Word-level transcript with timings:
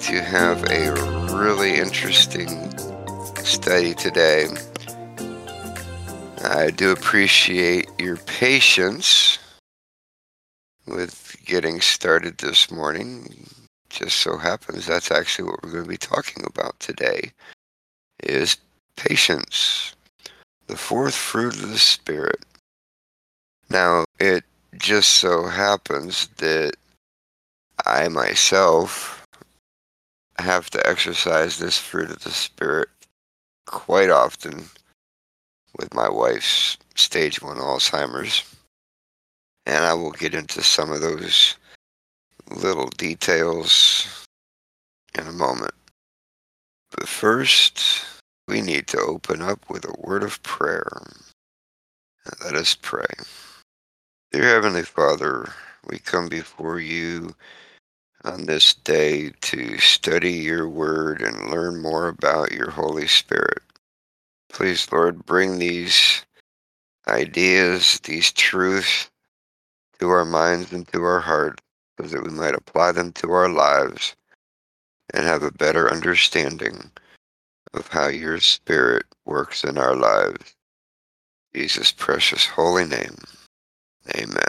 to 0.00 0.22
have 0.22 0.64
a 0.70 0.92
really 1.36 1.74
interesting 1.74 2.48
study 3.44 3.92
today. 3.92 4.46
I 6.42 6.70
do 6.70 6.90
appreciate 6.90 7.86
your 7.98 8.16
patience 8.16 9.38
with 10.86 11.36
getting 11.44 11.82
started 11.82 12.38
this 12.38 12.70
morning. 12.70 13.46
Just 13.90 14.18
so 14.18 14.38
happens 14.38 14.86
that's 14.86 15.10
actually 15.10 15.50
what 15.50 15.62
we're 15.62 15.72
going 15.72 15.84
to 15.84 15.90
be 15.90 15.98
talking 15.98 16.44
about 16.46 16.80
today 16.80 17.32
is 18.22 18.56
patience, 18.96 19.94
the 20.66 20.76
fourth 20.76 21.14
fruit 21.14 21.56
of 21.56 21.68
the 21.68 21.78
spirit. 21.78 22.46
Now, 23.68 24.04
it 24.18 24.44
just 24.78 25.10
so 25.10 25.46
happens 25.46 26.28
that 26.38 26.72
I 27.84 28.08
myself 28.08 29.19
have 30.40 30.70
to 30.70 30.86
exercise 30.88 31.58
this 31.58 31.78
fruit 31.78 32.10
of 32.10 32.24
the 32.24 32.30
Spirit 32.30 32.88
quite 33.66 34.10
often 34.10 34.64
with 35.78 35.94
my 35.94 36.08
wife's 36.08 36.76
stage 36.94 37.40
one 37.40 37.58
Alzheimer's. 37.58 38.44
And 39.66 39.84
I 39.84 39.94
will 39.94 40.12
get 40.12 40.34
into 40.34 40.62
some 40.62 40.90
of 40.90 41.00
those 41.00 41.56
little 42.50 42.88
details 42.88 44.26
in 45.18 45.26
a 45.26 45.32
moment. 45.32 45.74
But 46.90 47.08
first, 47.08 48.04
we 48.48 48.60
need 48.60 48.88
to 48.88 49.00
open 49.00 49.42
up 49.42 49.70
with 49.70 49.84
a 49.84 50.00
word 50.00 50.22
of 50.22 50.42
prayer. 50.42 51.02
Let 52.44 52.54
us 52.54 52.74
pray. 52.74 53.06
Dear 54.32 54.44
Heavenly 54.44 54.82
Father, 54.82 55.52
we 55.88 55.98
come 55.98 56.28
before 56.28 56.80
you 56.80 57.34
on 58.24 58.46
this 58.46 58.74
day 58.74 59.30
to 59.40 59.78
study 59.78 60.32
your 60.32 60.68
word 60.68 61.22
and 61.22 61.50
learn 61.50 61.80
more 61.80 62.08
about 62.08 62.52
your 62.52 62.70
Holy 62.70 63.06
Spirit. 63.06 63.62
Please, 64.50 64.90
Lord, 64.92 65.24
bring 65.24 65.58
these 65.58 66.24
ideas, 67.08 68.00
these 68.00 68.32
truths 68.32 69.10
to 69.98 70.10
our 70.10 70.24
minds 70.24 70.72
and 70.72 70.86
to 70.88 71.02
our 71.02 71.20
heart 71.20 71.60
so 71.98 72.06
that 72.06 72.22
we 72.22 72.30
might 72.30 72.54
apply 72.54 72.92
them 72.92 73.12
to 73.12 73.30
our 73.30 73.48
lives 73.48 74.14
and 75.14 75.24
have 75.24 75.42
a 75.42 75.52
better 75.52 75.90
understanding 75.90 76.90
of 77.74 77.88
how 77.88 78.08
your 78.08 78.38
Spirit 78.40 79.06
works 79.24 79.64
in 79.64 79.78
our 79.78 79.96
lives. 79.96 80.54
Jesus' 81.54 81.92
precious 81.92 82.46
holy 82.46 82.84
name. 82.86 83.16
Amen. 84.16 84.42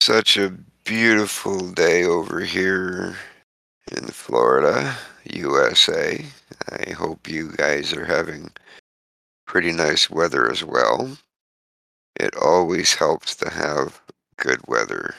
Such 0.00 0.36
a 0.36 0.56
beautiful 0.86 1.72
day 1.72 2.04
over 2.04 2.38
here 2.38 3.16
in 3.90 4.04
Florida, 4.06 4.96
USA. 5.24 6.24
I 6.70 6.92
hope 6.92 7.28
you 7.28 7.50
guys 7.56 7.92
are 7.92 8.04
having 8.04 8.52
pretty 9.48 9.72
nice 9.72 10.08
weather 10.08 10.48
as 10.48 10.62
well. 10.62 11.18
It 12.14 12.36
always 12.36 12.94
helps 12.94 13.34
to 13.36 13.50
have 13.50 14.00
good 14.36 14.60
weather. 14.68 15.16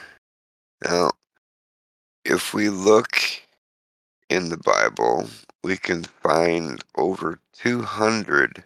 Now, 0.82 1.10
if 2.24 2.54
we 2.54 2.70
look 2.70 3.20
in 4.30 4.48
the 4.48 4.56
Bible, 4.56 5.28
we 5.62 5.76
can 5.76 6.04
find 6.04 6.82
over 6.96 7.40
200 7.52 8.64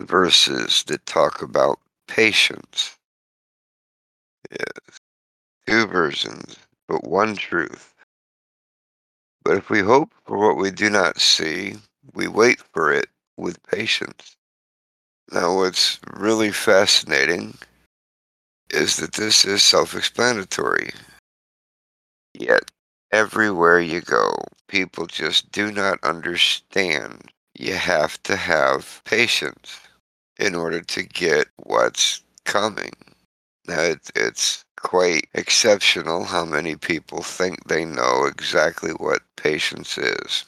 verses 0.00 0.82
that 0.84 1.04
talk 1.04 1.42
about 1.42 1.78
patience. 2.08 2.96
Yes 4.50 5.01
two 5.72 5.86
versions, 5.86 6.58
but 6.86 7.02
one 7.02 7.34
truth. 7.34 7.94
But 9.42 9.56
if 9.56 9.70
we 9.70 9.80
hope 9.80 10.12
for 10.26 10.36
what 10.36 10.58
we 10.58 10.70
do 10.70 10.90
not 10.90 11.18
see, 11.18 11.76
we 12.12 12.28
wait 12.28 12.60
for 12.74 12.92
it 12.92 13.06
with 13.38 13.62
patience. 13.62 14.36
Now, 15.32 15.56
what's 15.56 15.98
really 16.12 16.52
fascinating 16.52 17.56
is 18.68 18.96
that 18.98 19.14
this 19.14 19.46
is 19.46 19.62
self 19.62 19.94
explanatory. 19.94 20.90
Yet, 22.34 22.70
everywhere 23.10 23.80
you 23.80 24.02
go, 24.02 24.34
people 24.68 25.06
just 25.06 25.50
do 25.52 25.72
not 25.72 25.98
understand. 26.04 27.32
You 27.58 27.74
have 27.76 28.22
to 28.24 28.36
have 28.36 29.00
patience 29.06 29.80
in 30.38 30.54
order 30.54 30.82
to 30.82 31.02
get 31.02 31.46
what's 31.56 32.22
coming. 32.44 32.92
Now, 33.66 33.80
it, 33.80 34.10
it's 34.14 34.66
quite 34.82 35.28
exceptional 35.34 36.24
how 36.24 36.44
many 36.44 36.76
people 36.76 37.22
think 37.22 37.66
they 37.66 37.84
know 37.84 38.26
exactly 38.26 38.90
what 38.90 39.22
patience 39.36 39.96
is. 39.96 40.44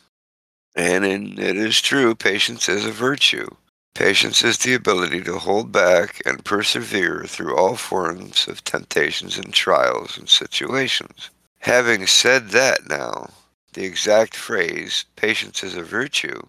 And 0.75 1.05
in, 1.05 1.39
it 1.39 1.56
is 1.56 1.81
true, 1.81 2.15
patience 2.15 2.69
is 2.69 2.84
a 2.84 2.91
virtue. 2.91 3.49
Patience 3.94 4.43
is 4.43 4.59
the 4.59 4.75
ability 4.75 5.23
to 5.23 5.39
hold 5.39 5.71
back 5.71 6.21
and 6.27 6.44
persevere 6.44 7.25
through 7.28 7.56
all 7.56 7.77
forms 7.77 8.49
of 8.49 8.65
temptations 8.65 9.39
and 9.39 9.55
trials 9.55 10.19
and 10.19 10.28
situations. 10.28 11.31
Having 11.61 12.09
said 12.09 12.49
that 12.50 12.89
now, 12.89 13.31
the 13.75 13.84
exact 13.84 14.34
phrase, 14.34 15.05
patience 15.15 15.62
is 15.62 15.77
a 15.77 15.83
virtue, 15.83 16.43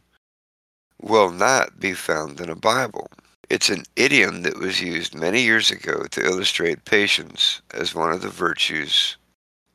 will 1.00 1.32
not 1.32 1.80
be 1.80 1.94
found 1.94 2.40
in 2.40 2.50
a 2.50 2.56
Bible. 2.56 3.10
It's 3.50 3.70
an 3.70 3.84
idiom 3.96 4.42
that 4.42 4.58
was 4.58 4.82
used 4.82 5.14
many 5.14 5.42
years 5.42 5.70
ago 5.70 6.06
to 6.12 6.26
illustrate 6.26 6.86
patience 6.86 7.62
as 7.74 7.94
one 7.94 8.12
of 8.12 8.22
the 8.22 8.30
virtues 8.30 9.18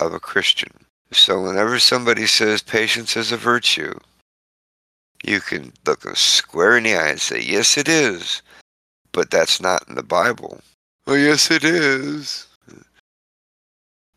of 0.00 0.12
a 0.12 0.20
Christian. 0.20 0.72
So 1.12 1.42
whenever 1.42 1.78
somebody 1.78 2.26
says 2.26 2.62
patience 2.62 3.16
is 3.16 3.30
a 3.30 3.36
virtue, 3.36 3.94
you 5.22 5.40
can 5.40 5.72
look 5.86 6.00
them 6.00 6.14
square 6.16 6.78
in 6.78 6.84
the 6.84 6.94
eye 6.94 7.10
and 7.10 7.20
say, 7.20 7.40
yes, 7.40 7.76
it 7.76 7.88
is. 7.88 8.42
But 9.12 9.30
that's 9.30 9.60
not 9.60 9.88
in 9.88 9.94
the 9.94 10.02
Bible. 10.02 10.60
Oh, 11.06 11.14
yes, 11.14 11.50
it 11.50 11.64
is. 11.64 12.46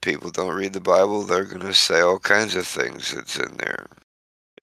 People 0.02 0.32
don't 0.32 0.56
read 0.56 0.74
the 0.74 0.82
Bible, 0.82 1.24
they're 1.24 1.46
going 1.46 1.62
to 1.62 1.74
say 1.74 2.02
all 2.02 2.20
kinds 2.20 2.56
of 2.56 2.68
things 2.68 3.14
that's 3.14 3.38
in 3.38 3.56
there. 3.58 3.86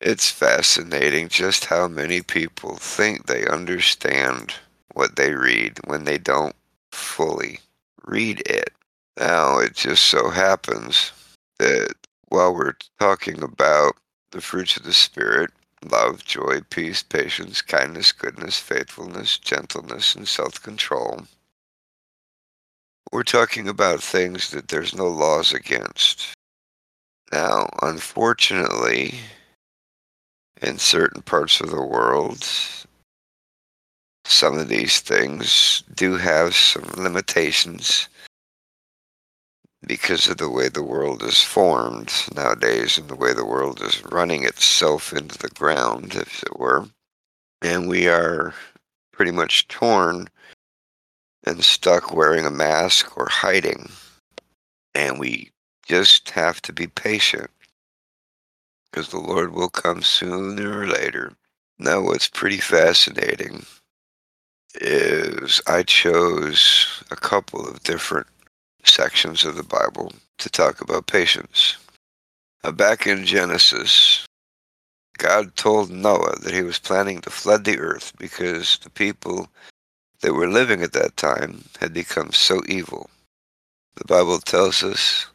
It's 0.01 0.31
fascinating 0.31 1.28
just 1.28 1.67
how 1.67 1.89
many 1.89 2.22
people 2.22 2.77
think 2.77 3.27
they 3.27 3.47
understand 3.47 4.55
what 5.00 5.16
they 5.16 5.33
read 5.33 5.81
when 5.87 6.05
they 6.05 6.19
don't 6.19 6.55
fully 6.93 7.59
read 8.05 8.43
it. 8.44 8.71
Now, 9.19 9.59
it 9.59 9.75
just 9.75 10.05
so 10.05 10.28
happens 10.28 11.12
that 11.59 11.94
while 12.28 12.55
we're 12.55 12.75
talking 12.99 13.43
about 13.43 13.94
the 14.33 14.43
fruits 14.43 14.77
of 14.77 14.83
the 14.83 14.93
Spirit, 14.93 15.53
love, 15.91 16.22
joy, 16.27 16.60
peace, 16.69 17.03
patience, 17.03 17.62
kindness, 17.62 18.12
goodness, 18.12 18.59
faithfulness, 18.59 19.39
gentleness, 19.39 20.15
and 20.15 20.28
self 20.28 20.62
control, 20.62 21.22
we're 23.10 23.22
talking 23.22 23.69
about 23.69 24.03
things 24.03 24.50
that 24.50 24.69
there's 24.69 24.94
no 24.94 25.09
laws 25.09 25.55
against. 25.55 26.28
Now, 27.33 27.71
unfortunately, 27.81 29.15
in 30.60 30.77
certain 30.77 31.22
parts 31.22 31.62
of 31.62 31.71
the 31.71 31.81
world, 31.81 32.47
some 34.31 34.57
of 34.57 34.69
these 34.69 35.01
things 35.01 35.83
do 35.95 36.17
have 36.17 36.55
some 36.55 36.85
limitations 36.97 38.09
because 39.85 40.29
of 40.29 40.37
the 40.37 40.49
way 40.49 40.69
the 40.69 40.85
world 40.85 41.23
is 41.25 41.43
formed 41.43 42.13
nowadays 42.37 42.97
and 42.97 43.09
the 43.09 43.17
way 43.17 43.33
the 43.33 43.45
world 43.45 43.83
is 43.83 44.05
running 44.05 44.45
itself 44.45 45.13
into 45.13 45.37
the 45.39 45.49
ground, 45.49 46.15
if 46.15 46.45
it 46.45 46.59
were. 46.61 46.87
And 47.61 47.89
we 47.89 48.07
are 48.07 48.55
pretty 49.13 49.33
much 49.33 49.66
torn 49.66 50.28
and 51.45 51.65
stuck 51.65 52.15
wearing 52.15 52.47
a 52.47 52.51
mask 52.51 53.16
or 53.19 53.28
hiding. 53.28 53.91
And 54.95 55.19
we 55.19 55.51
just 55.87 56.31
have 56.31 56.63
to 56.63 56.72
be 56.72 56.87
patient 56.87 57.51
because 58.91 59.09
the 59.09 59.19
Lord 59.19 59.53
will 59.53 59.71
come 59.71 60.03
sooner 60.03 60.83
or 60.83 60.87
later. 60.87 61.33
Now, 61.81 62.01
what's 62.01 62.28
pretty 62.28 62.59
fascinating 62.59 63.66
is 64.75 65.61
I 65.67 65.83
chose 65.83 67.03
a 67.11 67.17
couple 67.17 67.67
of 67.67 67.83
different 67.83 68.27
sections 68.84 69.45
of 69.45 69.57
the 69.57 69.63
Bible 69.63 70.13
to 70.39 70.51
talk 70.51 70.81
about 70.81 71.07
patience. 71.07 71.77
Now, 72.63 72.72
back 72.72 73.07
in 73.07 73.25
Genesis, 73.25 74.27
God 75.19 75.57
told 75.57 75.91
Noah 75.91 76.37
that 76.41 76.55
he 76.55 76.63
was 76.63 76.78
planning 76.78 77.21
to 77.22 77.31
flood 77.31 77.65
the 77.65 77.78
earth 77.78 78.13
because 78.19 78.78
the 78.78 78.91
people 78.91 79.49
that 80.21 80.34
were 80.34 80.49
living 80.49 80.83
at 80.83 80.93
that 80.93 81.16
time 81.16 81.65
had 81.81 81.93
become 81.93 82.33
so 82.33 82.63
evil. 82.69 83.11
The 83.97 84.05
Bible 84.05 84.39
tells 84.39 84.83
us 84.83 85.27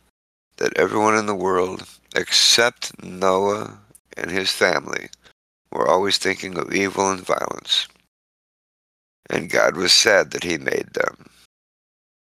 that 0.58 0.78
everyone 0.78 1.16
in 1.16 1.26
the 1.26 1.36
world, 1.36 1.84
except 2.16 3.04
Noah 3.04 3.78
and 4.18 4.32
his 4.32 4.52
family, 4.52 5.10
were 5.72 5.88
always 5.88 6.18
thinking 6.18 6.58
of 6.58 6.74
evil 6.74 7.12
and 7.12 7.22
violence 7.22 7.88
and 9.30 9.50
God 9.50 9.76
was 9.76 9.92
sad 9.92 10.32
that 10.32 10.44
he 10.44 10.58
made 10.58 10.90
them. 10.94 11.26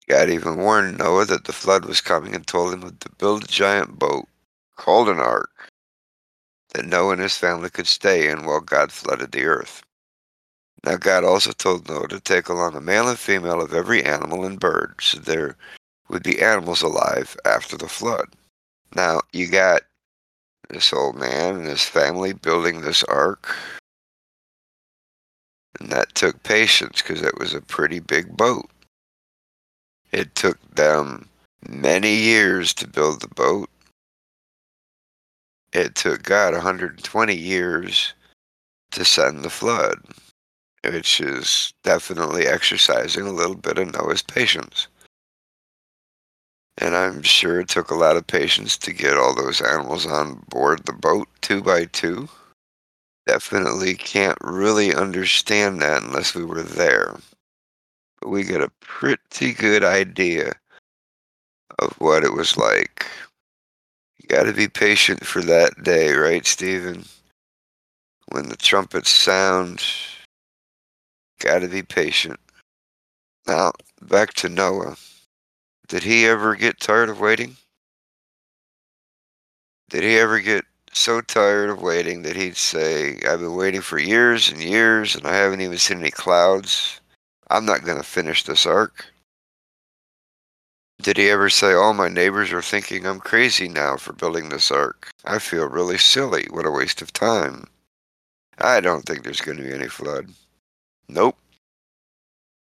God 0.08 0.28
even 0.28 0.56
warned 0.56 0.98
Noah 0.98 1.24
that 1.26 1.44
the 1.44 1.52
flood 1.52 1.84
was 1.84 2.00
coming 2.00 2.34
and 2.34 2.46
told 2.46 2.74
him 2.74 2.96
to 2.98 3.10
build 3.18 3.44
a 3.44 3.48
giant 3.48 3.98
boat 3.98 4.26
called 4.76 5.08
an 5.08 5.20
ark, 5.20 5.50
that 6.74 6.86
Noah 6.86 7.12
and 7.12 7.22
his 7.22 7.36
family 7.36 7.70
could 7.70 7.86
stay 7.86 8.28
in 8.28 8.44
while 8.44 8.60
God 8.60 8.90
flooded 8.90 9.32
the 9.32 9.44
earth. 9.44 9.82
Now 10.84 10.96
God 10.96 11.24
also 11.24 11.52
told 11.52 11.88
Noah 11.88 12.08
to 12.08 12.20
take 12.20 12.48
along 12.48 12.74
a 12.74 12.80
male 12.80 13.08
and 13.08 13.18
female 13.18 13.60
of 13.60 13.74
every 13.74 14.02
animal 14.02 14.44
and 14.44 14.58
bird, 14.58 14.94
so 15.00 15.18
there 15.18 15.56
would 16.08 16.22
be 16.22 16.42
animals 16.42 16.82
alive 16.82 17.36
after 17.44 17.76
the 17.76 17.88
flood. 17.88 18.28
Now 18.96 19.20
you 19.32 19.46
got 19.46 19.82
this 20.70 20.92
old 20.92 21.16
man 21.16 21.56
and 21.56 21.66
his 21.66 21.84
family 21.84 22.32
building 22.32 22.80
this 22.80 23.04
ark. 23.04 23.54
And 25.80 25.90
that 25.90 26.14
took 26.14 26.42
patience 26.42 27.02
because 27.02 27.22
it 27.22 27.38
was 27.38 27.54
a 27.54 27.60
pretty 27.60 28.00
big 28.00 28.36
boat. 28.36 28.70
It 30.12 30.34
took 30.34 30.58
them 30.74 31.28
many 31.68 32.14
years 32.14 32.74
to 32.74 32.88
build 32.88 33.20
the 33.22 33.28
boat. 33.28 33.68
It 35.72 35.94
took 35.94 36.22
God 36.22 36.52
120 36.52 37.34
years 37.34 38.14
to 38.92 39.04
send 39.04 39.42
the 39.42 39.50
flood 39.50 39.98
which 40.84 41.20
is 41.20 41.72
definitely 41.84 42.46
exercising 42.46 43.26
a 43.26 43.32
little 43.32 43.56
bit 43.56 43.78
of 43.78 43.92
Noah's 43.92 44.22
patience. 44.22 44.88
And 46.78 46.96
I'm 46.96 47.22
sure 47.22 47.60
it 47.60 47.68
took 47.68 47.90
a 47.90 47.96
lot 47.96 48.16
of 48.16 48.26
patience 48.26 48.78
to 48.78 48.92
get 48.92 49.16
all 49.16 49.34
those 49.34 49.60
animals 49.60 50.06
on 50.06 50.42
board 50.48 50.84
the 50.86 50.92
boat 50.92 51.28
two 51.42 51.62
by 51.62 51.84
two. 51.86 52.28
Definitely 53.26 53.94
can't 53.94 54.38
really 54.40 54.94
understand 54.94 55.80
that 55.82 56.02
unless 56.02 56.34
we 56.34 56.44
were 56.44 56.62
there. 56.62 57.16
But 58.20 58.30
we 58.30 58.44
get 58.44 58.62
a 58.62 58.72
pretty 58.80 59.52
good 59.52 59.84
idea 59.84 60.52
of 61.78 61.92
what 61.98 62.24
it 62.24 62.32
was 62.32 62.56
like. 62.56 63.06
You 64.18 64.28
got 64.28 64.44
to 64.44 64.52
be 64.52 64.68
patient 64.68 65.24
for 65.24 65.42
that 65.42 65.82
day, 65.82 66.12
right, 66.12 66.46
Stephen? 66.46 67.04
When 68.28 68.48
the 68.48 68.56
trumpets 68.56 69.10
sound, 69.10 69.82
Gotta 71.40 71.68
be 71.68 71.82
patient. 71.82 72.38
Now, 73.46 73.72
back 74.02 74.34
to 74.34 74.50
Noah. 74.50 74.96
Did 75.88 76.02
he 76.02 76.26
ever 76.26 76.54
get 76.54 76.78
tired 76.78 77.08
of 77.08 77.18
waiting? 77.18 77.56
Did 79.88 80.02
he 80.02 80.18
ever 80.18 80.38
get 80.38 80.66
so 80.92 81.20
tired 81.20 81.70
of 81.70 81.82
waiting 81.82 82.22
that 82.22 82.36
he'd 82.36 82.56
say, 82.56 83.18
I've 83.28 83.40
been 83.40 83.54
waiting 83.54 83.80
for 83.80 83.98
years 83.98 84.50
and 84.50 84.62
years 84.62 85.14
and 85.14 85.26
I 85.26 85.34
haven't 85.34 85.60
even 85.60 85.78
seen 85.78 86.00
any 86.00 86.10
clouds. 86.10 87.00
I'm 87.48 87.64
not 87.64 87.84
going 87.84 87.98
to 87.98 88.04
finish 88.04 88.44
this 88.44 88.66
ark. 88.66 89.06
Did 91.02 91.16
he 91.16 91.30
ever 91.30 91.48
say, 91.48 91.72
All 91.72 91.94
my 91.94 92.08
neighbors 92.08 92.52
are 92.52 92.60
thinking 92.60 93.06
I'm 93.06 93.20
crazy 93.20 93.68
now 93.68 93.96
for 93.96 94.12
building 94.12 94.48
this 94.48 94.70
ark? 94.70 95.08
I 95.24 95.38
feel 95.38 95.66
really 95.66 95.96
silly. 95.96 96.46
What 96.50 96.66
a 96.66 96.70
waste 96.70 97.00
of 97.00 97.12
time. 97.12 97.64
I 98.58 98.80
don't 98.80 99.02
think 99.06 99.22
there's 99.22 99.40
going 99.40 99.56
to 99.56 99.64
be 99.64 99.72
any 99.72 99.88
flood. 99.88 100.28
Nope. 101.08 101.38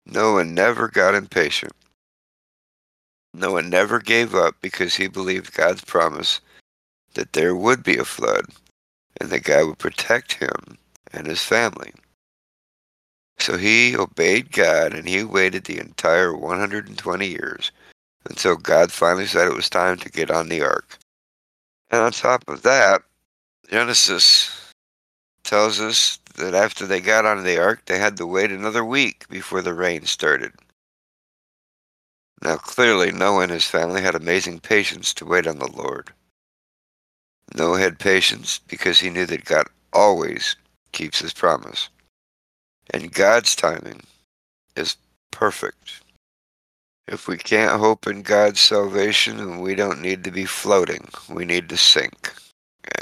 Noah 0.05 0.45
never 0.45 0.87
got 0.87 1.15
impatient. 1.15 1.73
Noah 3.33 3.61
never 3.61 3.99
gave 3.99 4.33
up 4.33 4.55
because 4.61 4.95
he 4.95 5.07
believed 5.07 5.53
God's 5.53 5.83
promise 5.83 6.39
that 7.19 7.33
there 7.33 7.53
would 7.53 7.83
be 7.83 7.97
a 7.97 8.05
flood 8.05 8.45
and 9.19 9.29
that 9.29 9.43
God 9.43 9.67
would 9.67 9.77
protect 9.77 10.35
him 10.35 10.77
and 11.11 11.27
his 11.27 11.43
family. 11.43 11.91
So 13.39 13.57
he 13.57 13.97
obeyed 13.97 14.53
God 14.53 14.93
and 14.93 15.05
he 15.05 15.25
waited 15.25 15.65
the 15.65 15.79
entire 15.79 16.33
120 16.33 17.27
years 17.27 17.73
until 18.29 18.55
God 18.55 18.93
finally 18.93 19.25
said 19.25 19.49
it 19.49 19.53
was 19.53 19.69
time 19.69 19.97
to 19.97 20.09
get 20.09 20.31
on 20.31 20.47
the 20.47 20.61
ark. 20.61 20.97
And 21.91 22.01
on 22.01 22.13
top 22.13 22.47
of 22.47 22.61
that, 22.61 23.01
Genesis 23.69 24.71
tells 25.43 25.81
us 25.81 26.19
that 26.35 26.55
after 26.55 26.85
they 26.85 27.01
got 27.01 27.25
onto 27.25 27.43
the 27.43 27.57
ark, 27.57 27.81
they 27.85 27.99
had 27.99 28.15
to 28.15 28.25
wait 28.25 28.49
another 28.49 28.85
week 28.85 29.27
before 29.27 29.61
the 29.61 29.73
rain 29.73 30.05
started. 30.05 30.53
Now, 32.41 32.55
clearly, 32.55 33.11
Noah 33.11 33.41
and 33.41 33.51
his 33.51 33.65
family 33.65 34.01
had 34.01 34.15
amazing 34.15 34.61
patience 34.61 35.13
to 35.15 35.25
wait 35.25 35.47
on 35.47 35.59
the 35.59 35.69
Lord. 35.69 36.13
Noah 37.55 37.79
had 37.79 37.99
patience 37.99 38.59
because 38.67 38.99
he 38.99 39.09
knew 39.09 39.25
that 39.25 39.45
God 39.45 39.65
always 39.93 40.55
keeps 40.91 41.19
his 41.19 41.33
promise. 41.33 41.89
And 42.91 43.13
God's 43.13 43.55
timing 43.55 44.01
is 44.75 44.97
perfect. 45.31 46.01
If 47.07 47.27
we 47.27 47.37
can't 47.37 47.79
hope 47.79 48.05
in 48.05 48.21
God's 48.21 48.59
salvation, 48.59 49.61
we 49.61 49.73
don't 49.73 50.01
need 50.01 50.23
to 50.23 50.31
be 50.31 50.45
floating. 50.45 51.07
We 51.27 51.43
need 51.43 51.69
to 51.69 51.77
sink. 51.77 52.33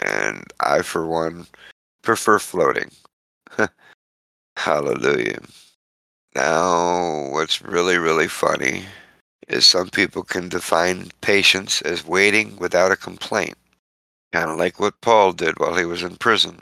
And 0.05 0.43
I, 0.59 0.81
for 0.81 1.05
one, 1.05 1.47
prefer 2.03 2.39
floating. 2.39 2.89
Hallelujah. 4.57 5.39
Now, 6.35 7.29
what's 7.31 7.61
really, 7.61 7.97
really 7.97 8.27
funny 8.27 8.85
is 9.47 9.65
some 9.65 9.89
people 9.89 10.23
can 10.23 10.49
define 10.49 11.11
patience 11.21 11.81
as 11.81 12.05
waiting 12.05 12.55
without 12.57 12.91
a 12.91 12.97
complaint, 12.97 13.57
kind 14.31 14.49
of 14.49 14.57
like 14.57 14.79
what 14.79 15.01
Paul 15.01 15.33
did 15.33 15.59
while 15.59 15.75
he 15.75 15.85
was 15.85 16.03
in 16.03 16.17
prison. 16.17 16.61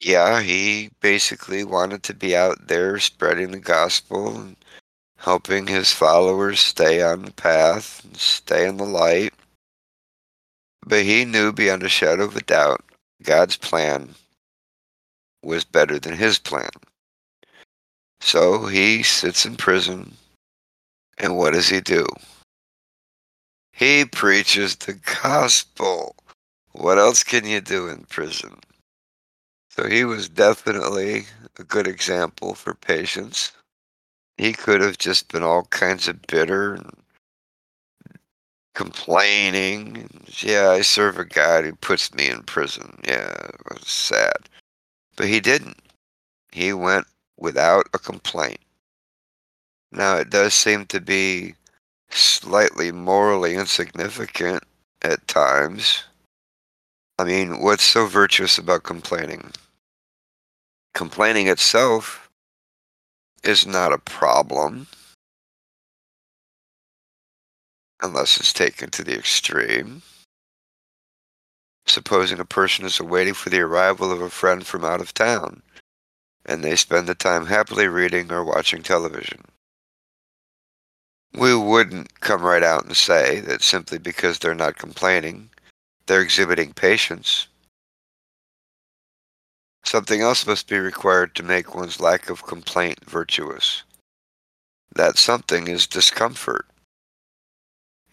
Yeah, 0.00 0.40
he 0.40 0.90
basically 1.00 1.64
wanted 1.64 2.02
to 2.04 2.14
be 2.14 2.36
out 2.36 2.68
there 2.68 2.98
spreading 2.98 3.50
the 3.50 3.58
gospel 3.58 4.38
and 4.38 4.56
helping 5.16 5.66
his 5.66 5.92
followers 5.92 6.60
stay 6.60 7.02
on 7.02 7.22
the 7.22 7.32
path 7.32 8.04
and 8.04 8.16
stay 8.16 8.68
in 8.68 8.76
the 8.76 8.84
light. 8.84 9.32
But 10.86 11.04
he 11.04 11.24
knew 11.24 11.52
beyond 11.52 11.82
a 11.82 11.88
shadow 11.88 12.24
of 12.24 12.36
a 12.36 12.42
doubt 12.42 12.84
God's 13.22 13.56
plan 13.56 14.14
was 15.42 15.64
better 15.64 15.98
than 15.98 16.16
his 16.16 16.38
plan. 16.38 16.68
So 18.20 18.66
he 18.66 19.02
sits 19.02 19.46
in 19.46 19.56
prison, 19.56 20.14
and 21.18 21.36
what 21.36 21.54
does 21.54 21.68
he 21.68 21.80
do? 21.80 22.06
He 23.72 24.04
preaches 24.04 24.76
the 24.76 24.94
gospel. 25.22 26.16
What 26.74 26.98
else 26.98 27.22
can 27.22 27.46
you 27.46 27.60
do 27.60 27.88
in 27.88 28.04
prison? 28.04 28.58
So 29.70 29.88
he 29.88 30.04
was 30.04 30.28
definitely 30.28 31.26
a 31.58 31.62
good 31.62 31.86
example 31.86 32.54
for 32.54 32.74
patience. 32.74 33.52
He 34.36 34.52
could 34.52 34.80
have 34.80 34.98
just 34.98 35.30
been 35.30 35.44
all 35.44 35.62
kinds 35.64 36.08
of 36.08 36.20
bitter 36.26 36.74
and 36.74 36.96
complaining. 38.74 40.10
Yeah, 40.40 40.70
I 40.70 40.82
serve 40.82 41.16
a 41.16 41.24
God 41.24 41.64
who 41.64 41.76
puts 41.76 42.12
me 42.12 42.28
in 42.28 42.42
prison. 42.42 42.98
Yeah, 43.06 43.30
it 43.30 43.60
was 43.70 43.88
sad. 43.88 44.48
But 45.16 45.28
he 45.28 45.38
didn't. 45.38 45.78
He 46.50 46.72
went 46.72 47.06
without 47.38 47.86
a 47.94 48.00
complaint. 48.00 48.58
Now, 49.92 50.16
it 50.16 50.28
does 50.28 50.54
seem 50.54 50.86
to 50.86 51.00
be 51.00 51.54
slightly 52.10 52.90
morally 52.90 53.54
insignificant 53.54 54.64
at 55.02 55.28
times. 55.28 56.02
I 57.16 57.24
mean, 57.24 57.60
what's 57.60 57.84
so 57.84 58.06
virtuous 58.06 58.58
about 58.58 58.82
complaining? 58.82 59.52
Complaining 60.94 61.46
itself 61.46 62.28
is 63.44 63.66
not 63.66 63.92
a 63.92 63.98
problem 63.98 64.88
unless 68.02 68.36
it's 68.36 68.52
taken 68.52 68.90
to 68.90 69.04
the 69.04 69.16
extreme. 69.16 70.02
Supposing 71.86 72.40
a 72.40 72.44
person 72.44 72.84
is 72.84 73.00
waiting 73.00 73.34
for 73.34 73.50
the 73.50 73.60
arrival 73.60 74.10
of 74.10 74.20
a 74.20 74.30
friend 74.30 74.66
from 74.66 74.84
out 74.84 75.00
of 75.00 75.14
town, 75.14 75.62
and 76.44 76.64
they 76.64 76.74
spend 76.74 77.06
the 77.06 77.14
time 77.14 77.46
happily 77.46 77.86
reading 77.86 78.32
or 78.32 78.42
watching 78.42 78.82
television. 78.82 79.44
We 81.32 81.54
wouldn't 81.54 82.20
come 82.20 82.42
right 82.42 82.62
out 82.62 82.86
and 82.86 82.96
say 82.96 83.40
that 83.40 83.62
simply 83.62 83.98
because 83.98 84.38
they're 84.38 84.54
not 84.54 84.78
complaining, 84.78 85.50
they're 86.06 86.20
exhibiting 86.20 86.72
patience. 86.72 87.48
Something 89.84 90.20
else 90.22 90.46
must 90.46 90.68
be 90.68 90.78
required 90.78 91.34
to 91.34 91.42
make 91.42 91.74
one's 91.74 92.00
lack 92.00 92.30
of 92.30 92.46
complaint 92.46 92.98
virtuous. 93.04 93.82
That 94.94 95.18
something 95.18 95.68
is 95.68 95.86
discomfort. 95.86 96.66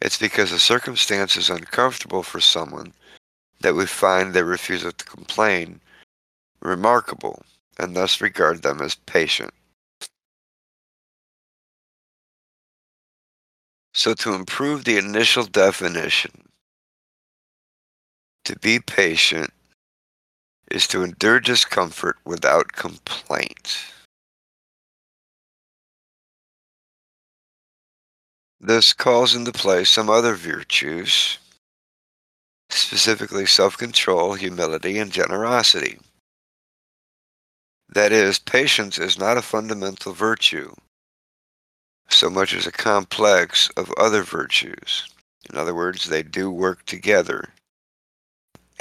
It's 0.01 0.17
because 0.17 0.51
a 0.51 0.59
circumstance 0.59 1.37
is 1.37 1.49
uncomfortable 1.49 2.23
for 2.23 2.39
someone 2.41 2.93
that 3.61 3.75
we 3.75 3.85
find 3.85 4.33
their 4.33 4.45
refusal 4.45 4.91
to 4.91 5.05
complain 5.05 5.79
remarkable 6.61 7.43
and 7.79 7.95
thus 7.95 8.21
regard 8.21 8.61
them 8.63 8.81
as 8.81 8.95
patient. 8.95 9.53
So, 13.93 14.13
to 14.15 14.33
improve 14.33 14.85
the 14.85 14.97
initial 14.97 15.43
definition, 15.45 16.40
to 18.51 18.59
be 18.59 18.79
patient 18.81 19.49
is 20.69 20.85
to 20.85 21.03
endure 21.03 21.39
discomfort 21.39 22.17
without 22.25 22.73
complaint. 22.73 23.77
This 28.59 28.91
calls 28.91 29.35
into 29.35 29.53
play 29.53 29.85
some 29.85 30.09
other 30.09 30.35
virtues 30.35 31.37
specifically 32.69 33.45
self 33.45 33.77
control, 33.77 34.33
humility, 34.33 34.99
and 34.99 35.13
generosity. 35.13 35.97
That 37.87 38.11
is, 38.11 38.37
patience 38.37 38.97
is 38.97 39.17
not 39.17 39.37
a 39.37 39.41
fundamental 39.41 40.11
virtue 40.11 40.73
so 42.09 42.29
much 42.29 42.53
as 42.53 42.67
a 42.67 42.71
complex 42.73 43.69
of 43.77 43.93
other 43.97 44.23
virtues. 44.23 45.07
In 45.49 45.57
other 45.57 45.73
words, 45.73 46.09
they 46.09 46.21
do 46.21 46.51
work 46.51 46.85
together, 46.85 47.53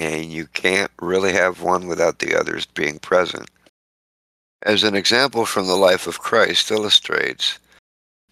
and 0.01 0.33
you 0.33 0.47
can't 0.47 0.91
really 1.03 1.31
have 1.31 1.61
one 1.61 1.87
without 1.87 2.21
the 2.21 2.35
others 2.35 2.65
being 2.65 2.99
present. 2.99 3.51
As 4.63 4.83
an 4.83 4.95
example 4.95 5.45
from 5.45 5.67
the 5.67 5.77
life 5.77 6.07
of 6.07 6.21
Christ 6.21 6.71
illustrates, 6.71 7.59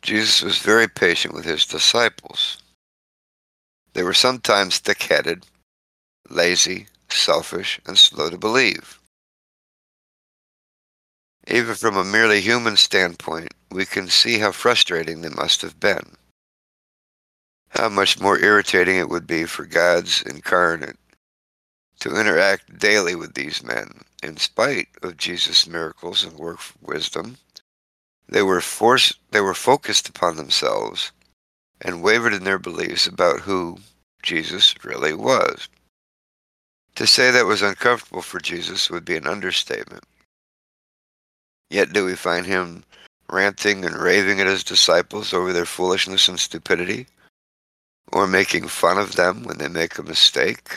Jesus 0.01 0.41
was 0.41 0.59
very 0.59 0.89
patient 0.89 1.35
with 1.35 1.45
his 1.45 1.67
disciples. 1.67 2.57
They 3.93 4.03
were 4.03 4.15
sometimes 4.15 4.79
thick 4.79 5.03
headed, 5.03 5.45
lazy, 6.31 6.87
selfish, 7.11 7.81
and 7.87 7.99
slow 7.99 8.31
to 8.31 8.39
believe. 8.39 8.99
Even 11.49 11.75
from 11.75 11.99
a 11.99 12.05
merely 12.05 12.41
human 12.41 12.79
standpoint, 12.79 13.53
we 13.71 13.85
can 13.85 14.09
see 14.09 14.39
how 14.39 14.53
frustrating 14.53 15.21
they 15.21 15.29
must 15.29 15.61
have 15.61 15.79
been. 15.79 16.17
How 17.71 17.91
much 17.91 18.19
more 18.19 18.39
irritating 18.39 18.97
it 18.97 19.11
would 19.11 19.27
be 19.27 19.45
for 19.45 19.67
God's 19.67 20.23
incarnate 20.23 20.97
to 22.01 22.19
interact 22.19 22.79
daily 22.79 23.15
with 23.15 23.35
these 23.35 23.63
men. 23.63 24.03
In 24.23 24.37
spite 24.37 24.89
of 25.03 25.17
Jesus' 25.17 25.67
miracles 25.67 26.25
and 26.25 26.39
work 26.39 26.59
of 26.59 26.77
wisdom, 26.81 27.39
they 28.29 28.43
were 28.43 28.61
forced 28.61 29.19
they 29.31 29.41
were 29.41 29.55
focused 29.55 30.09
upon 30.09 30.37
themselves 30.37 31.13
and 31.81 32.03
wavered 32.03 32.35
in 32.35 32.45
their 32.45 32.59
beliefs 32.59 33.07
about 33.07 33.41
who 33.41 33.79
Jesus 34.23 34.75
really 34.85 35.15
was. 35.15 35.69
To 36.97 37.07
say 37.07 37.31
that 37.31 37.47
was 37.47 37.63
uncomfortable 37.63 38.23
for 38.23 38.41
Jesus 38.41 38.91
would 38.91 39.05
be 39.05 39.17
an 39.17 39.27
understatement. 39.27 40.05
Yet 41.71 41.93
do 41.93 42.05
we 42.05 42.17
find 42.17 42.47
him 42.47 42.85
ranting 43.31 43.85
and 43.85 43.95
raving 43.95 44.41
at 44.41 44.47
his 44.47 44.65
disciples 44.65 45.33
over 45.33 45.53
their 45.53 45.67
foolishness 45.67 46.29
and 46.29 46.41
stupidity? 46.41 47.07
Or 48.13 48.27
making 48.27 48.69
fun 48.69 48.99
of 48.99 49.17
them 49.17 49.45
when 49.45 49.59
they 49.59 49.69
make 49.69 49.99
a 49.99 50.03
mistake? 50.03 50.71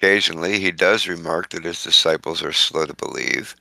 Occasionally, 0.00 0.60
he 0.60 0.70
does 0.70 1.06
remark 1.06 1.50
that 1.50 1.64
his 1.64 1.82
disciples 1.82 2.42
are 2.42 2.54
slow 2.54 2.86
to 2.86 2.94
believe, 2.94 3.54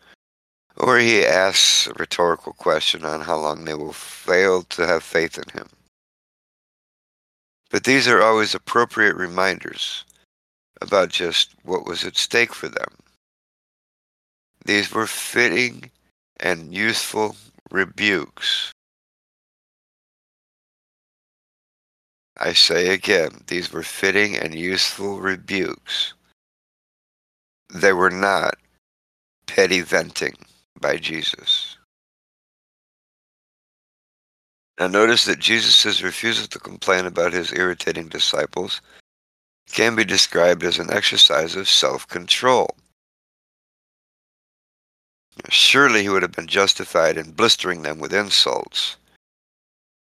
or 0.77 0.98
he 0.98 1.25
asks 1.25 1.86
a 1.86 1.93
rhetorical 1.96 2.53
question 2.53 3.03
on 3.03 3.19
how 3.19 3.36
long 3.38 3.65
they 3.65 3.74
will 3.74 3.91
fail 3.91 4.63
to 4.63 4.88
have 4.88 5.03
faith 5.03 5.38
in 5.38 5.50
him. 5.50 5.67
But 7.69 7.84
these 7.84 8.08
are 8.08 8.22
always 8.22 8.55
appropriate 8.55 9.17
reminders 9.17 10.05
about 10.79 11.10
just 11.10 11.55
what 11.63 11.86
was 11.86 12.05
at 12.05 12.15
stake 12.15 12.53
for 12.53 12.69
them. 12.69 12.96
These 14.63 14.93
were 14.93 15.08
fitting 15.08 15.91
and 16.39 16.74
useful 16.74 17.36
rebukes. 17.69 18.72
I 22.38 22.53
say 22.53 22.93
again, 22.93 23.43
these 23.48 23.74
were 23.74 23.84
fitting 23.84 24.38
and 24.38 24.55
useful 24.55 25.19
rebukes. 25.19 26.13
They 27.72 27.94
were 27.94 28.10
not 28.10 28.56
petty 29.46 29.82
venting 29.82 30.36
by 30.80 30.98
Jesus. 30.98 31.78
Now, 34.80 34.88
notice 34.88 35.26
that 35.26 35.40
Jesus' 35.40 36.02
refusal 36.02 36.48
to 36.48 36.60
complain 36.60 37.06
about 37.06 37.34
his 37.34 37.54
irritating 37.54 38.08
disciples 38.08 38.82
can 39.72 39.96
be 39.96 40.04
described 40.04 40.64
as 40.64 40.80
an 40.80 40.92
exercise 40.92 41.56
of 41.56 41.70
self 41.70 42.08
control. 42.08 42.76
Surely 45.50 46.02
he 46.04 46.10
would 46.10 46.24
have 46.24 46.32
been 46.32 46.48
justified 46.48 47.18
in 47.18 47.32
blistering 47.32 47.84
them 47.84 48.00
with 48.00 48.14
insults. 48.14 48.96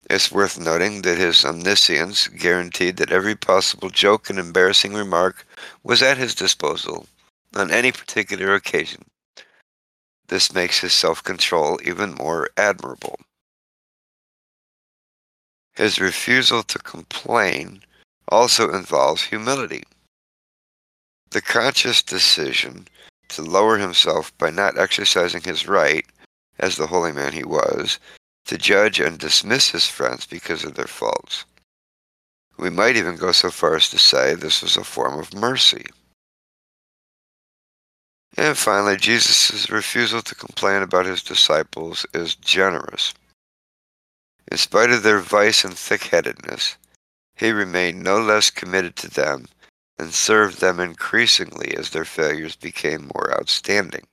It's 0.08 0.30
worth 0.30 0.58
noting 0.58 1.02
that 1.02 1.18
his 1.18 1.44
omniscience 1.44 2.28
guaranteed 2.28 2.98
that 2.98 3.10
every 3.10 3.34
possible 3.34 3.90
joke 3.90 4.30
and 4.30 4.38
embarrassing 4.38 4.94
remark 4.94 5.44
was 5.82 6.00
at 6.00 6.16
his 6.16 6.34
disposal 6.34 7.08
on 7.56 7.70
any 7.70 7.90
particular 7.90 8.54
occasion. 8.54 9.02
This 10.28 10.52
makes 10.52 10.80
his 10.80 10.92
self 10.92 11.22
control 11.22 11.78
even 11.84 12.14
more 12.14 12.50
admirable. 12.56 13.18
His 15.74 16.00
refusal 16.00 16.62
to 16.64 16.78
complain 16.78 17.82
also 18.28 18.72
involves 18.72 19.22
humility. 19.22 19.84
The 21.30 21.42
conscious 21.42 22.02
decision 22.02 22.88
to 23.28 23.42
lower 23.42 23.78
himself 23.78 24.36
by 24.38 24.50
not 24.50 24.78
exercising 24.78 25.42
his 25.42 25.66
right, 25.66 26.06
as 26.58 26.76
the 26.76 26.86
holy 26.86 27.12
man 27.12 27.32
he 27.32 27.44
was, 27.44 27.98
to 28.46 28.56
judge 28.56 29.00
and 29.00 29.18
dismiss 29.18 29.70
his 29.70 29.86
friends 29.86 30.26
because 30.26 30.64
of 30.64 30.74
their 30.74 30.86
faults. 30.86 31.44
We 32.58 32.70
might 32.70 32.96
even 32.96 33.16
go 33.16 33.32
so 33.32 33.50
far 33.50 33.76
as 33.76 33.90
to 33.90 33.98
say 33.98 34.34
this 34.34 34.62
was 34.62 34.76
a 34.76 34.84
form 34.84 35.18
of 35.18 35.34
mercy. 35.34 35.84
And 38.36 38.56
finally, 38.56 38.96
Jesus' 38.96 39.70
refusal 39.70 40.22
to 40.22 40.34
complain 40.34 40.82
about 40.82 41.06
his 41.06 41.22
disciples 41.22 42.06
is 42.12 42.34
generous. 42.34 43.14
In 44.50 44.58
spite 44.58 44.90
of 44.90 45.02
their 45.02 45.20
vice 45.20 45.64
and 45.64 45.76
thick 45.76 46.04
headedness, 46.04 46.76
he 47.34 47.50
remained 47.50 48.02
no 48.02 48.18
less 48.20 48.50
committed 48.50 48.96
to 48.96 49.10
them 49.10 49.46
and 49.98 50.12
served 50.12 50.60
them 50.60 50.80
increasingly 50.80 51.76
as 51.76 51.90
their 51.90 52.04
failures 52.04 52.56
became 52.56 53.10
more 53.14 53.32
outstanding. 53.32 54.06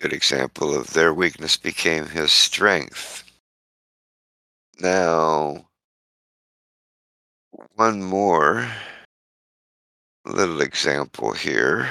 Good 0.00 0.12
example 0.12 0.74
of 0.74 0.92
their 0.92 1.12
weakness 1.12 1.56
became 1.56 2.06
his 2.06 2.32
strength. 2.32 3.24
Now, 4.78 5.68
one 7.74 8.02
more 8.02 8.70
little 10.26 10.60
example 10.60 11.32
here 11.32 11.88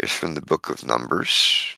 is 0.00 0.10
from 0.10 0.34
the 0.34 0.40
book 0.40 0.70
of 0.70 0.86
Numbers. 0.86 1.76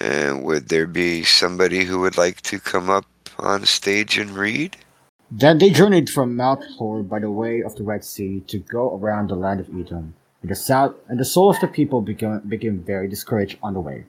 And 0.00 0.42
would 0.44 0.68
there 0.68 0.86
be 0.86 1.22
somebody 1.22 1.84
who 1.84 2.00
would 2.00 2.18
like 2.18 2.40
to 2.42 2.58
come 2.58 2.90
up 2.90 3.06
on 3.38 3.64
stage 3.64 4.18
and 4.18 4.30
read? 4.30 4.76
Then 5.30 5.58
they 5.58 5.70
journeyed 5.70 6.10
from 6.10 6.36
Mount 6.36 6.64
Hor 6.76 7.02
by 7.02 7.20
the 7.20 7.30
way 7.30 7.62
of 7.62 7.76
the 7.76 7.82
Red 7.82 8.04
Sea 8.04 8.40
to 8.48 8.58
go 8.58 8.96
around 8.96 9.30
the 9.30 9.36
land 9.36 9.60
of 9.60 9.68
Edom. 9.68 10.14
And 10.42 10.50
the 10.50 10.54
south 10.54 10.94
and 11.08 11.18
the 11.18 11.24
soul 11.24 11.50
of 11.50 11.60
the 11.60 11.68
people 11.68 12.02
became, 12.02 12.40
became 12.46 12.80
very 12.80 13.08
discouraged 13.08 13.58
on 13.62 13.74
the 13.74 13.80
way. 13.80 14.04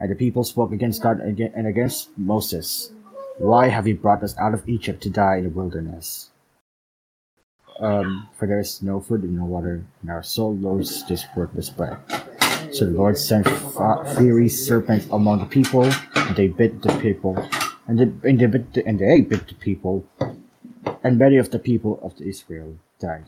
And 0.00 0.10
the 0.10 0.14
people 0.14 0.42
spoke 0.42 0.72
against 0.72 1.02
God 1.02 1.20
and 1.20 1.66
against 1.66 2.16
Moses. 2.16 2.92
Why 3.38 3.68
have 3.68 3.86
you 3.86 3.96
brought 3.96 4.22
us 4.22 4.36
out 4.38 4.54
of 4.54 4.68
Egypt 4.68 5.02
to 5.02 5.10
die 5.10 5.36
in 5.36 5.44
the 5.44 5.50
wilderness? 5.50 6.30
Um, 7.80 8.28
for 8.38 8.46
there 8.46 8.60
is 8.60 8.82
no 8.82 9.00
food 9.00 9.22
and 9.22 9.36
no 9.36 9.44
water, 9.44 9.84
and 10.02 10.10
our 10.10 10.22
soul 10.22 10.54
loathes 10.56 11.06
this 11.08 11.24
worthless 11.36 11.70
bread. 11.70 11.98
So 12.72 12.86
the 12.86 12.92
Lord 12.92 13.18
sent 13.18 13.48
fiery 13.48 14.48
serpents 14.48 15.06
among 15.10 15.40
the 15.40 15.46
people, 15.46 15.84
and 16.14 16.36
they 16.36 16.48
bit 16.48 16.82
the 16.82 16.96
people 16.98 17.36
and 17.86 17.98
the, 17.98 18.28
and, 18.28 18.38
they 18.38 18.46
bit 18.46 18.72
the, 18.72 18.86
and 18.86 18.98
they 18.98 19.20
bit 19.20 19.48
the 19.48 19.54
people, 19.54 20.04
and 21.02 21.18
many 21.18 21.36
of 21.36 21.50
the 21.50 21.58
people 21.58 21.98
of 22.02 22.20
Israel 22.20 22.76
died. 22.98 23.24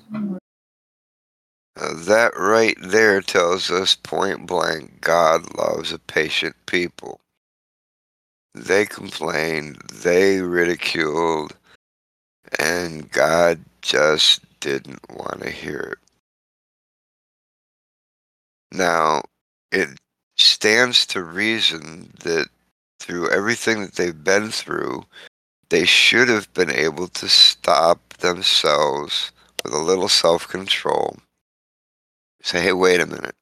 Uh, 1.79 1.93
that 1.95 2.33
right 2.37 2.77
there 2.81 3.21
tells 3.21 3.71
us 3.71 3.95
point 3.95 4.47
blank 4.47 5.01
God 5.01 5.55
loves 5.57 5.93
a 5.93 5.99
patient 5.99 6.57
people. 6.65 7.21
They 8.55 8.87
complained, 8.87 9.77
they 9.93 10.41
ridiculed, 10.41 11.55
and 12.59 13.11
God 13.11 13.61
just 13.87 14.41
didn't 14.61 15.01
want 15.11 15.43
to 15.43 15.51
hear 15.51 15.79
it. 15.93 15.99
Now, 18.77 19.23
it 19.71 19.89
stands 20.37 21.07
to 21.07 21.23
reason 21.23 22.13
that 22.25 22.49
through 22.99 23.31
everything 23.31 23.81
that 23.83 23.95
they've 23.95 24.25
been 24.25 24.51
through, 24.51 25.05
they 25.69 25.85
should 25.85 26.29
have 26.29 26.53
been 26.53 26.71
able 26.71 27.07
to 27.09 27.29
stop 27.29 28.15
themselves 28.15 29.31
with 29.63 29.73
a 29.73 29.79
little 29.79 30.09
self 30.09 30.49
control. 30.49 31.17
Say, 32.43 32.63
hey, 32.63 32.73
wait 32.73 33.01
a 33.01 33.07
minute. 33.07 33.37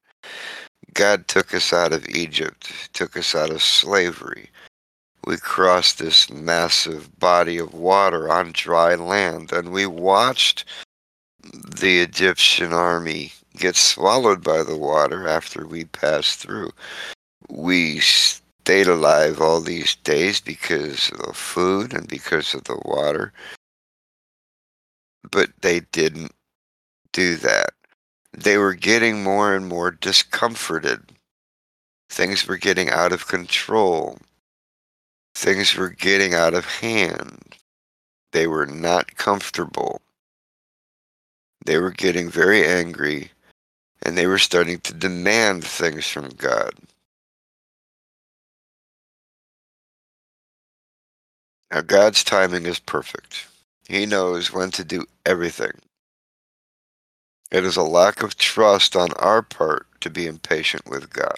God 0.93 1.27
took 1.27 1.55
us 1.55 1.73
out 1.73 1.93
of 1.93 2.09
Egypt, 2.09 2.71
took 2.93 3.17
us 3.17 3.35
out 3.35 3.51
of 3.51 3.63
slavery. 3.63 4.51
We 5.27 5.37
crossed 5.39 5.99
this 5.99 6.31
massive 6.31 7.19
body 7.19 7.59
of 7.59 7.75
water 7.75 8.31
on 8.33 8.53
dry 8.53 8.95
land, 8.97 9.53
and 9.53 9.73
we 9.73 9.87
watched 9.87 10.65
the 11.43 12.01
Egyptian 12.01 12.73
army 12.73 13.33
get 13.57 13.77
swallowed 13.77 14.43
by 14.45 14.63
the 14.63 14.77
water 14.77 15.29
after 15.29 15.67
we 15.67 15.85
passed 15.87 16.41
through. 16.41 16.73
We 17.51 18.01
stayed 18.01 18.89
alive 18.89 19.41
all 19.41 19.61
these 19.61 19.97
days 19.97 20.41
because 20.41 21.11
of 21.13 21.19
the 21.27 21.35
food 21.35 21.95
and 21.95 22.09
because 22.09 22.55
of 22.55 22.65
the 22.65 22.81
water. 22.85 23.33
but 25.31 25.51
they 25.63 25.81
didn't 25.93 26.33
do 27.13 27.37
that. 27.37 27.71
They 28.33 28.59
were 28.59 28.75
getting 28.75 29.23
more 29.23 29.55
and 29.55 29.69
more 29.69 29.91
discomforted. 29.93 31.13
Things 32.11 32.47
were 32.47 32.57
getting 32.57 32.91
out 32.91 33.13
of 33.13 33.29
control. 33.29 34.19
Things 35.45 35.77
were 35.77 35.91
getting 35.91 36.33
out 36.33 36.55
of 36.55 36.65
hand. 36.65 37.57
They 38.33 38.47
were 38.47 38.65
not 38.65 39.15
comfortable. 39.17 40.01
They 41.67 41.77
were 41.77 41.91
getting 41.91 42.31
very 42.31 42.67
angry 42.67 43.31
and 44.01 44.17
they 44.17 44.27
were 44.27 44.39
starting 44.39 44.79
to 44.81 44.95
demand 44.95 45.63
things 45.63 46.09
from 46.09 46.31
God. 46.31 46.73
Now, 51.71 51.83
God's 51.83 52.25
timing 52.25 52.65
is 52.65 52.79
perfect. 52.79 53.47
He 53.87 54.07
knows 54.07 54.51
when 54.51 54.71
to 54.71 54.83
do 54.83 55.05
everything. 55.27 55.73
It 57.51 57.67
is 57.67 57.77
a 57.77 57.83
lack 57.83 58.23
of 58.23 58.39
trust 58.39 58.97
on 58.97 59.13
our 59.19 59.43
part 59.43 59.89
to 60.01 60.09
be 60.09 60.27
impatient 60.27 60.89
with 60.89 61.13
God. 61.13 61.37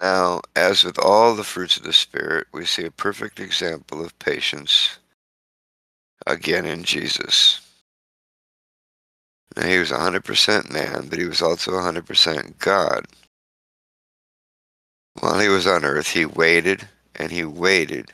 Now, 0.00 0.40
as 0.56 0.82
with 0.84 0.98
all 0.98 1.34
the 1.34 1.44
fruits 1.44 1.76
of 1.76 1.82
the 1.82 1.92
Spirit, 1.92 2.46
we 2.52 2.64
see 2.64 2.86
a 2.86 2.90
perfect 2.90 3.38
example 3.38 4.02
of 4.04 4.18
patience 4.18 4.98
again 6.26 6.64
in 6.64 6.84
Jesus. 6.84 7.60
Now, 9.56 9.66
he 9.66 9.78
was 9.78 9.90
100% 9.90 10.70
man, 10.70 11.08
but 11.08 11.18
he 11.18 11.26
was 11.26 11.42
also 11.42 11.72
100% 11.72 12.58
God. 12.58 13.06
While 15.20 15.40
he 15.40 15.48
was 15.48 15.66
on 15.66 15.84
earth, 15.84 16.08
he 16.08 16.24
waited 16.24 16.88
and 17.16 17.30
he 17.30 17.44
waited 17.44 18.12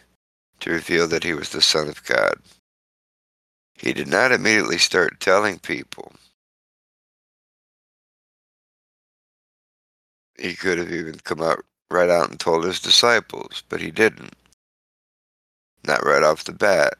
to 0.60 0.70
reveal 0.70 1.06
that 1.08 1.24
he 1.24 1.34
was 1.34 1.50
the 1.50 1.62
Son 1.62 1.88
of 1.88 2.02
God. 2.04 2.34
He 3.74 3.92
did 3.92 4.08
not 4.08 4.32
immediately 4.32 4.78
start 4.78 5.20
telling 5.20 5.58
people. 5.58 6.12
He 10.38 10.54
could 10.54 10.78
have 10.78 10.92
even 10.92 11.18
come 11.20 11.42
out 11.42 11.64
right 11.90 12.10
out 12.10 12.30
and 12.30 12.40
told 12.40 12.64
his 12.64 12.80
disciples, 12.80 13.62
but 13.68 13.80
he 13.80 13.90
didn't. 13.90 14.34
Not 15.86 16.04
right 16.04 16.22
off 16.22 16.44
the 16.44 16.52
bat. 16.52 16.94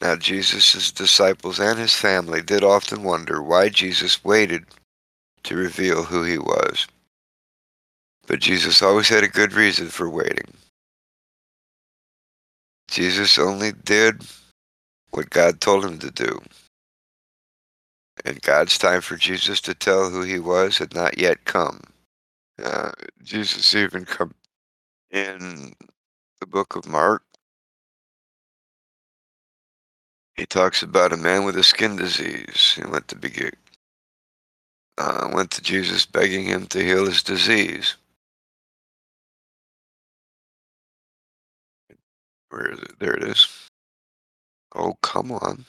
Now, 0.00 0.16
Jesus' 0.16 0.90
disciples 0.90 1.60
and 1.60 1.78
his 1.78 1.94
family 1.94 2.42
did 2.42 2.64
often 2.64 3.04
wonder 3.04 3.40
why 3.40 3.68
Jesus 3.68 4.24
waited 4.24 4.64
to 5.44 5.56
reveal 5.56 6.02
who 6.02 6.24
he 6.24 6.38
was. 6.38 6.86
But 8.26 8.40
Jesus 8.40 8.82
always 8.82 9.08
had 9.08 9.24
a 9.24 9.28
good 9.28 9.52
reason 9.52 9.88
for 9.88 10.10
waiting. 10.10 10.52
Jesus 12.88 13.38
only 13.38 13.72
did 13.72 14.22
what 15.10 15.30
God 15.30 15.60
told 15.60 15.84
him 15.84 15.98
to 16.00 16.10
do. 16.10 16.40
And 18.24 18.42
God's 18.42 18.76
time 18.78 19.00
for 19.00 19.16
Jesus 19.16 19.60
to 19.62 19.74
tell 19.74 20.10
who 20.10 20.22
he 20.22 20.38
was 20.38 20.78
had 20.78 20.94
not 20.94 21.18
yet 21.18 21.44
come. 21.44 21.80
Uh, 22.60 22.92
Jesus 23.22 23.74
even 23.74 24.04
come 24.04 24.34
in 25.10 25.74
the 26.40 26.46
book 26.46 26.76
of 26.76 26.88
Mark. 26.88 27.22
He 30.36 30.46
talks 30.46 30.82
about 30.82 31.12
a 31.12 31.16
man 31.18 31.44
with 31.44 31.56
a 31.56 31.62
skin 31.64 31.96
disease. 31.96 32.74
He 32.76 32.84
went 32.90 33.08
to 33.08 33.16
begin, 33.16 33.52
uh, 34.98 35.30
went 35.32 35.50
to 35.52 35.62
Jesus 35.62 36.06
begging 36.06 36.44
him 36.46 36.66
to 36.68 36.84
heal 36.84 37.06
his 37.06 37.22
disease. 37.22 37.96
Where 42.50 42.72
is 42.72 42.80
it? 42.80 42.98
There 42.98 43.14
it 43.14 43.24
is. 43.24 43.48
Oh, 44.74 44.94
come 45.02 45.32
on. 45.32 45.64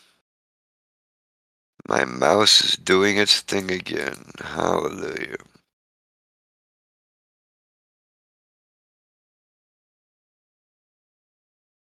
My 1.88 2.06
mouse 2.06 2.64
is 2.64 2.78
doing 2.78 3.18
its 3.18 3.42
thing 3.42 3.72
again. 3.72 4.32
Hallelujah. 4.40 5.38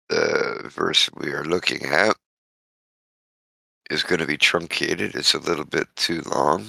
The 0.09 0.69
verse 0.73 1.09
we 1.15 1.31
are 1.31 1.45
looking 1.45 1.85
at 1.85 2.17
is 3.91 4.03
going 4.03 4.19
to 4.19 4.27
be 4.27 4.37
truncated. 4.37 5.15
It's 5.15 5.33
a 5.33 5.39
little 5.39 5.65
bit 5.65 5.87
too 5.95 6.21
long. 6.21 6.65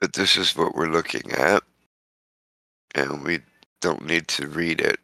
But 0.00 0.12
this 0.14 0.36
is 0.36 0.56
what 0.56 0.74
we're 0.74 0.90
looking 0.90 1.32
at. 1.32 1.62
And 2.94 3.24
we 3.24 3.40
don't 3.80 4.06
need 4.06 4.28
to 4.28 4.48
read 4.48 4.80
it 4.80 5.00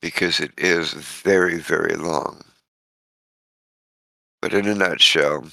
because 0.00 0.40
it 0.40 0.52
is 0.58 0.92
very, 0.92 1.58
very 1.58 1.96
long. 1.96 2.42
But 4.42 4.54
in 4.54 4.66
a 4.66 4.74
nutshell, 4.74 5.46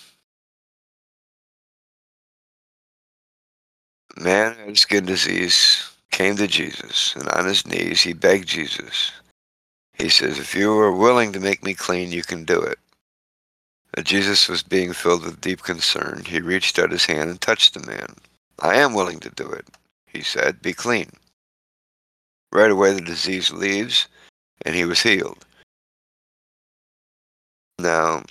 man 4.18 4.56
had 4.56 4.78
skin 4.78 5.06
disease, 5.06 5.91
came 6.12 6.36
to 6.38 6.48
Jesus, 6.48 7.16
and 7.16 7.28
on 7.30 7.46
his 7.46 7.66
knees 7.66 8.02
he 8.02 8.14
begged 8.14 8.48
Jesus. 8.48 9.12
He 9.94 10.10
says, 10.10 10.38
If 10.38 10.56
you 10.56 10.72
are 10.78 10.92
willing 10.92 11.34
to 11.34 11.40
make 11.40 11.64
me 11.64 11.74
clean, 11.74 12.12
you 12.12 12.24
can 12.24 12.44
do 12.46 12.62
it. 12.62 12.80
But 13.94 14.06
Jesus 14.06 14.48
was 14.48 14.64
being 14.64 14.94
filled 14.94 15.24
with 15.24 15.42
deep 15.42 15.64
concern. 15.64 16.24
He 16.26 16.40
reached 16.40 16.80
out 16.80 16.92
his 16.92 17.06
hand 17.06 17.30
and 17.30 17.42
touched 17.42 17.74
the 17.74 17.86
man. 17.86 18.16
I 18.60 18.76
am 18.76 18.94
willing 18.94 19.20
to 19.22 19.30
do 19.30 19.50
it, 19.50 19.68
he 20.08 20.22
said. 20.22 20.62
Be 20.62 20.74
clean. 20.74 21.12
Right 22.54 22.72
away, 22.72 22.94
the 22.94 23.02
disease 23.02 23.52
leaves, 23.52 24.08
and 24.66 24.76
he 24.76 24.86
was 24.86 25.02
healed. 25.02 25.46
Now, 27.80 28.24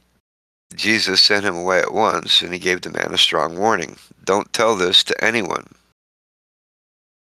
Jesus 0.74 1.20
sent 1.20 1.44
him 1.44 1.56
away 1.56 1.80
at 1.80 1.92
once, 1.92 2.42
and 2.42 2.52
he 2.52 2.58
gave 2.58 2.82
the 2.82 2.90
man 2.90 3.12
a 3.12 3.18
strong 3.18 3.58
warning. 3.58 3.96
Don't 4.24 4.52
tell 4.52 4.76
this 4.76 5.02
to 5.04 5.24
anyone. 5.24 5.66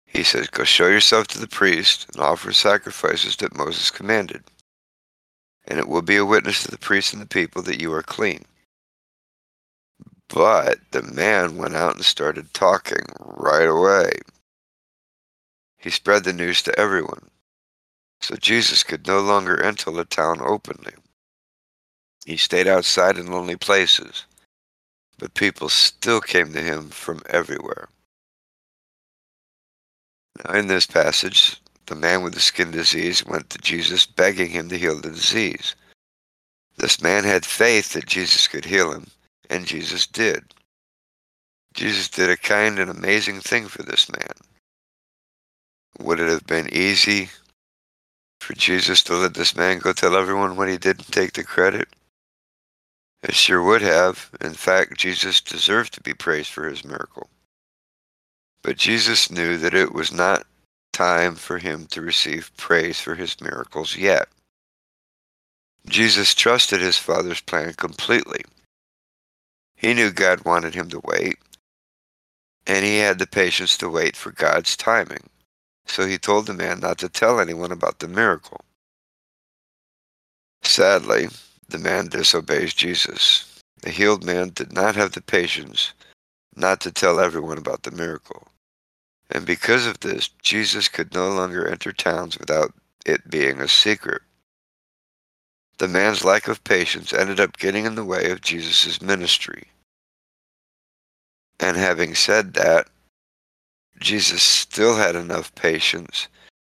He 0.09 0.23
says, 0.23 0.49
Go 0.49 0.63
show 0.63 0.87
yourself 0.87 1.27
to 1.27 1.39
the 1.39 1.47
priest 1.47 2.07
and 2.11 2.21
offer 2.21 2.51
sacrifices 2.51 3.35
that 3.37 3.55
Moses 3.55 3.91
commanded. 3.91 4.43
And 5.67 5.77
it 5.77 5.87
will 5.87 6.01
be 6.01 6.17
a 6.17 6.25
witness 6.25 6.63
to 6.63 6.71
the 6.71 6.79
priest 6.79 7.13
and 7.13 7.21
the 7.21 7.27
people 7.27 7.61
that 7.61 7.79
you 7.79 7.93
are 7.93 8.01
clean. 8.01 8.45
But 10.27 10.79
the 10.91 11.03
man 11.03 11.57
went 11.57 11.75
out 11.75 11.95
and 11.95 12.03
started 12.03 12.53
talking 12.53 13.05
right 13.19 13.67
away. 13.67 14.11
He 15.77 15.91
spread 15.91 16.23
the 16.23 16.33
news 16.33 16.63
to 16.63 16.77
everyone. 16.77 17.29
So 18.21 18.35
Jesus 18.35 18.83
could 18.83 19.07
no 19.07 19.21
longer 19.21 19.61
enter 19.61 19.91
the 19.91 20.05
town 20.05 20.41
openly. 20.41 20.93
He 22.25 22.35
stayed 22.35 22.67
outside 22.67 23.17
in 23.17 23.31
lonely 23.31 23.55
places, 23.55 24.25
but 25.17 25.33
people 25.35 25.69
still 25.69 26.19
came 26.19 26.51
to 26.53 26.61
him 26.61 26.89
from 26.89 27.21
everywhere. 27.29 27.89
Now, 30.37 30.53
in 30.53 30.67
this 30.67 30.85
passage, 30.85 31.61
the 31.87 31.95
man 31.95 32.21
with 32.21 32.33
the 32.33 32.39
skin 32.39 32.71
disease 32.71 33.25
went 33.25 33.49
to 33.49 33.57
Jesus 33.57 34.05
begging 34.05 34.49
him 34.49 34.69
to 34.69 34.77
heal 34.77 34.99
the 34.99 35.09
disease. 35.09 35.75
This 36.77 37.01
man 37.01 37.23
had 37.23 37.45
faith 37.45 37.93
that 37.93 38.05
Jesus 38.05 38.47
could 38.47 38.65
heal 38.65 38.93
him, 38.93 39.07
and 39.49 39.65
Jesus 39.65 40.07
did. 40.07 40.53
Jesus 41.73 42.09
did 42.09 42.29
a 42.29 42.37
kind 42.37 42.79
and 42.79 42.89
amazing 42.89 43.41
thing 43.41 43.67
for 43.67 43.83
this 43.83 44.09
man. 44.11 44.33
Would 45.99 46.19
it 46.19 46.29
have 46.29 46.45
been 46.47 46.73
easy 46.73 47.29
for 48.39 48.53
Jesus 48.53 49.03
to 49.03 49.15
let 49.15 49.33
this 49.33 49.55
man 49.55 49.79
go 49.79 49.91
tell 49.91 50.15
everyone 50.15 50.55
what 50.55 50.69
he 50.69 50.77
did 50.77 50.99
and 50.99 51.07
take 51.11 51.33
the 51.33 51.43
credit? 51.43 51.89
It 53.21 53.35
sure 53.35 53.61
would 53.61 53.81
have. 53.81 54.29
In 54.39 54.53
fact, 54.53 54.97
Jesus 54.97 55.41
deserved 55.41 55.93
to 55.93 56.01
be 56.01 56.13
praised 56.13 56.51
for 56.51 56.69
his 56.69 56.85
miracle. 56.85 57.29
But 58.61 58.77
Jesus 58.77 59.31
knew 59.31 59.57
that 59.57 59.73
it 59.73 59.93
was 59.93 60.11
not 60.11 60.45
time 60.93 61.35
for 61.35 61.57
him 61.57 61.85
to 61.87 62.01
receive 62.01 62.51
praise 62.57 62.99
for 62.99 63.15
his 63.15 63.39
miracles 63.39 63.95
yet. 63.95 64.27
Jesus 65.87 66.35
trusted 66.35 66.81
his 66.81 66.97
Father's 66.97 67.41
plan 67.41 67.73
completely. 67.73 68.43
He 69.75 69.93
knew 69.93 70.11
God 70.11 70.43
wanted 70.43 70.75
him 70.75 70.89
to 70.89 71.01
wait, 71.03 71.37
and 72.67 72.83
he 72.85 72.97
had 72.97 73.17
the 73.17 73.27
patience 73.27 73.77
to 73.77 73.89
wait 73.89 74.15
for 74.15 74.31
God's 74.31 74.75
timing. 74.75 75.29
So 75.85 76.05
he 76.05 76.17
told 76.17 76.45
the 76.45 76.53
man 76.53 76.81
not 76.81 76.97
to 76.99 77.09
tell 77.09 77.39
anyone 77.39 77.71
about 77.71 77.99
the 77.99 78.07
miracle. 78.09 78.61
Sadly, 80.61 81.29
the 81.69 81.79
man 81.79 82.07
disobeys 82.09 82.73
Jesus. 82.73 83.61
The 83.81 83.89
healed 83.89 84.25
man 84.25 84.49
did 84.49 84.73
not 84.73 84.95
have 84.95 85.13
the 85.13 85.21
patience 85.21 85.93
not 86.55 86.81
to 86.81 86.91
tell 86.91 87.19
everyone 87.21 87.57
about 87.57 87.83
the 87.83 87.91
miracle. 87.91 88.48
And 89.29 89.45
because 89.45 89.85
of 89.85 89.99
this, 89.99 90.29
Jesus 90.41 90.87
could 90.87 91.13
no 91.13 91.29
longer 91.29 91.67
enter 91.67 91.91
towns 91.91 92.37
without 92.39 92.73
it 93.05 93.29
being 93.29 93.59
a 93.59 93.67
secret. 93.67 94.21
The 95.77 95.87
man's 95.87 96.25
lack 96.25 96.47
of 96.47 96.63
patience 96.63 97.13
ended 97.13 97.39
up 97.39 97.57
getting 97.57 97.85
in 97.85 97.95
the 97.95 98.03
way 98.03 98.31
of 98.31 98.41
Jesus' 98.41 99.01
ministry. 99.01 99.67
And 101.59 101.77
having 101.77 102.15
said 102.15 102.53
that, 102.55 102.87
Jesus 103.99 104.41
still 104.41 104.95
had 104.95 105.15
enough 105.15 105.53
patience 105.55 106.27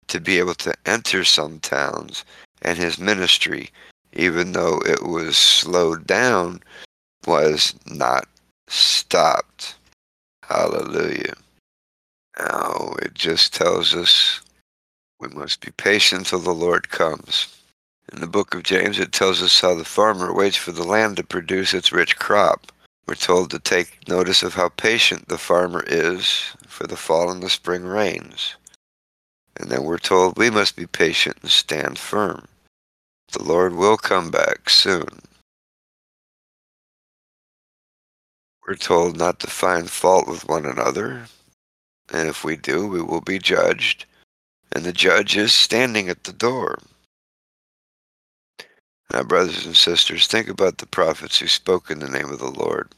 to 0.07 0.19
be 0.19 0.37
able 0.39 0.55
to 0.55 0.73
enter 0.85 1.23
some 1.23 1.59
towns, 1.59 2.25
and 2.61 2.77
his 2.77 2.99
ministry, 2.99 3.71
even 4.13 4.51
though 4.51 4.81
it 4.85 5.03
was 5.03 5.37
slowed 5.37 6.05
down, 6.05 6.61
was 7.25 7.73
not 7.85 8.27
stopped. 8.67 9.75
Hallelujah. 10.43 11.35
Now, 12.39 12.95
it 13.01 13.13
just 13.13 13.53
tells 13.53 13.93
us 13.93 14.41
we 15.19 15.27
must 15.29 15.61
be 15.61 15.71
patient 15.71 16.27
till 16.27 16.39
the 16.39 16.51
Lord 16.51 16.89
comes. 16.89 17.47
In 18.11 18.19
the 18.19 18.27
book 18.27 18.53
of 18.53 18.63
James, 18.63 18.99
it 18.99 19.11
tells 19.11 19.41
us 19.41 19.61
how 19.61 19.75
the 19.75 19.85
farmer 19.85 20.33
waits 20.33 20.57
for 20.57 20.71
the 20.71 20.83
land 20.83 21.17
to 21.17 21.23
produce 21.23 21.73
its 21.73 21.91
rich 21.91 22.17
crop. 22.17 22.71
We're 23.07 23.15
told 23.15 23.51
to 23.51 23.59
take 23.59 24.07
notice 24.07 24.43
of 24.43 24.53
how 24.53 24.69
patient 24.69 25.27
the 25.27 25.37
farmer 25.37 25.83
is 25.85 26.55
for 26.67 26.87
the 26.87 26.97
fall 26.97 27.31
and 27.31 27.41
the 27.43 27.49
spring 27.49 27.83
rains. 27.83 28.55
And 29.57 29.69
then 29.69 29.83
we're 29.83 29.97
told 29.97 30.37
we 30.37 30.49
must 30.49 30.75
be 30.75 30.87
patient 30.87 31.37
and 31.41 31.51
stand 31.51 31.97
firm. 31.99 32.47
The 33.31 33.43
Lord 33.43 33.73
will 33.75 33.97
come 33.97 34.31
back 34.31 34.69
soon. 34.69 35.21
We're 38.67 38.75
told 38.75 39.17
not 39.17 39.39
to 39.39 39.47
find 39.47 39.89
fault 39.89 40.27
with 40.27 40.47
one 40.47 40.65
another, 40.65 41.25
and 42.11 42.27
if 42.27 42.43
we 42.43 42.55
do, 42.55 42.87
we 42.87 43.01
will 43.01 43.21
be 43.21 43.39
judged, 43.39 44.05
and 44.71 44.83
the 44.83 44.93
judge 44.93 45.37
is 45.37 45.53
standing 45.53 46.09
at 46.09 46.23
the 46.23 46.33
door. 46.33 46.79
Now, 49.11 49.23
brothers 49.23 49.65
and 49.65 49.77
sisters, 49.77 50.27
think 50.27 50.49
about 50.49 50.79
the 50.79 50.87
prophets 50.87 51.39
who 51.39 51.47
spoke 51.47 51.91
in 51.91 51.99
the 51.99 52.09
name 52.09 52.31
of 52.31 52.39
the 52.39 52.49
Lord. 52.49 52.93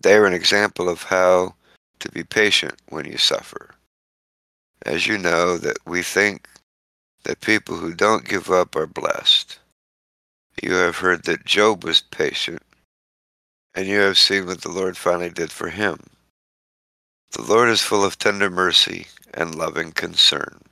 They 0.00 0.14
are 0.14 0.26
an 0.26 0.32
example 0.32 0.88
of 0.88 1.02
how 1.02 1.54
to 2.00 2.10
be 2.10 2.24
patient 2.24 2.74
when 2.88 3.04
you 3.04 3.18
suffer. 3.18 3.74
As 4.84 5.06
you 5.06 5.18
know, 5.18 5.56
that 5.58 5.78
we 5.86 6.02
think 6.02 6.48
that 7.24 7.40
people 7.40 7.76
who 7.76 7.92
don't 7.92 8.24
give 8.24 8.50
up 8.50 8.76
are 8.76 8.86
blessed. 8.86 9.58
You 10.62 10.72
have 10.74 10.96
heard 10.96 11.24
that 11.24 11.44
Job 11.44 11.84
was 11.84 12.00
patient, 12.00 12.62
and 13.74 13.86
you 13.86 13.98
have 13.98 14.16
seen 14.16 14.46
what 14.46 14.62
the 14.62 14.70
Lord 14.70 14.96
finally 14.96 15.30
did 15.30 15.50
for 15.50 15.68
him. 15.68 15.98
The 17.32 17.42
Lord 17.42 17.68
is 17.68 17.82
full 17.82 18.04
of 18.04 18.18
tender 18.18 18.50
mercy 18.50 19.06
and 19.34 19.54
loving 19.54 19.92
concern. 19.92 20.62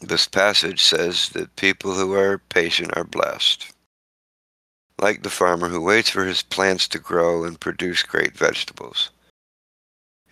This 0.00 0.28
passage 0.28 0.82
says 0.82 1.30
that 1.30 1.56
people 1.56 1.94
who 1.94 2.12
are 2.14 2.38
patient 2.38 2.96
are 2.96 3.04
blessed. 3.04 3.72
Like 5.00 5.22
the 5.22 5.30
farmer 5.30 5.68
who 5.68 5.80
waits 5.80 6.10
for 6.10 6.24
his 6.24 6.42
plants 6.42 6.86
to 6.88 6.98
grow 6.98 7.44
and 7.44 7.58
produce 7.58 8.02
great 8.02 8.36
vegetables. 8.36 9.10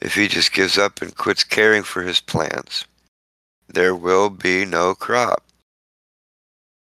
If 0.00 0.14
he 0.14 0.28
just 0.28 0.52
gives 0.52 0.78
up 0.78 1.00
and 1.00 1.16
quits 1.16 1.44
caring 1.44 1.84
for 1.84 2.02
his 2.02 2.20
plants, 2.20 2.84
there 3.68 3.94
will 3.94 4.30
be 4.30 4.64
no 4.64 4.94
crop. 4.94 5.44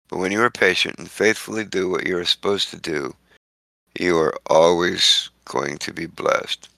But 0.10 0.20
when 0.20 0.32
you 0.32 0.42
are 0.42 0.50
patient 0.50 0.98
and 0.98 1.10
faithfully 1.10 1.64
do 1.64 1.90
what 1.90 2.08
you 2.08 2.18
are 2.18 2.26
supposed 2.26 2.70
to 2.70 2.78
do, 2.78 3.16
you 4.00 4.18
are 4.18 4.34
always 4.48 5.30
going 5.46 5.78
to 5.80 5.94
be 5.94 6.06
blessed. 6.06 6.70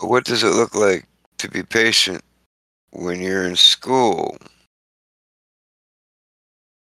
What 0.00 0.24
does 0.24 0.42
it 0.42 0.54
look 0.54 0.74
like 0.74 1.06
to 1.38 1.48
be 1.48 1.62
patient 1.62 2.22
when 2.90 3.20
you're 3.20 3.44
in 3.44 3.56
school? 3.56 4.36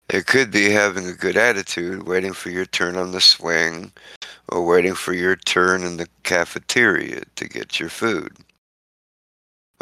It 0.08 0.26
could 0.26 0.50
be 0.50 0.70
having 0.70 1.06
a 1.06 1.14
good 1.14 1.36
attitude, 1.36 2.06
waiting 2.06 2.32
for 2.32 2.50
your 2.50 2.66
turn 2.66 2.96
on 2.96 3.12
the 3.12 3.20
swing, 3.20 3.92
or 4.48 4.64
waiting 4.64 4.94
for 4.94 5.14
your 5.14 5.36
turn 5.36 5.84
in 5.84 5.96
the 5.96 6.08
cafeteria 6.22 7.22
to 7.36 7.48
get 7.48 7.80
your 7.80 7.88
food. 7.88 8.36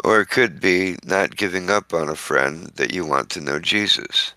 Or 0.03 0.21
it 0.21 0.29
could 0.29 0.59
be 0.59 0.97
not 1.03 1.35
giving 1.35 1.69
up 1.69 1.93
on 1.93 2.09
a 2.09 2.15
friend 2.15 2.67
that 2.75 2.93
you 2.93 3.05
want 3.05 3.29
to 3.31 3.41
know 3.41 3.59
Jesus. 3.59 4.33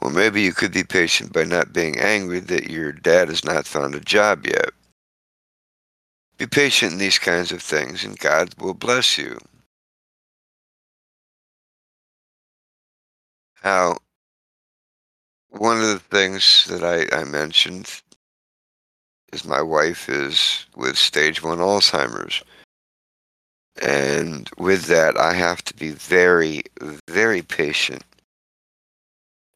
Or 0.00 0.10
maybe 0.10 0.42
you 0.42 0.52
could 0.52 0.72
be 0.72 0.84
patient 0.84 1.32
by 1.32 1.44
not 1.44 1.72
being 1.72 1.98
angry 1.98 2.40
that 2.40 2.70
your 2.70 2.92
dad 2.92 3.28
has 3.28 3.44
not 3.44 3.66
found 3.66 3.94
a 3.94 4.00
job 4.00 4.46
yet. 4.46 4.70
Be 6.38 6.46
patient 6.46 6.92
in 6.92 6.98
these 6.98 7.18
kinds 7.18 7.50
of 7.50 7.60
things, 7.60 8.04
and 8.04 8.18
God 8.18 8.54
will 8.58 8.74
bless 8.74 9.18
you. 9.18 9.38
Now, 13.64 13.96
one 15.48 15.78
of 15.78 15.88
the 15.88 15.98
things 15.98 16.66
that 16.70 16.84
I, 16.84 17.20
I 17.20 17.24
mentioned 17.24 18.02
is 19.32 19.44
my 19.44 19.60
wife 19.60 20.08
is 20.08 20.66
with 20.76 20.96
stage 20.96 21.42
one 21.42 21.58
Alzheimer's. 21.58 22.42
And 23.82 24.48
with 24.58 24.84
that, 24.86 25.16
I 25.18 25.34
have 25.34 25.62
to 25.64 25.74
be 25.74 25.90
very, 25.90 26.62
very 27.08 27.42
patient. 27.42 28.04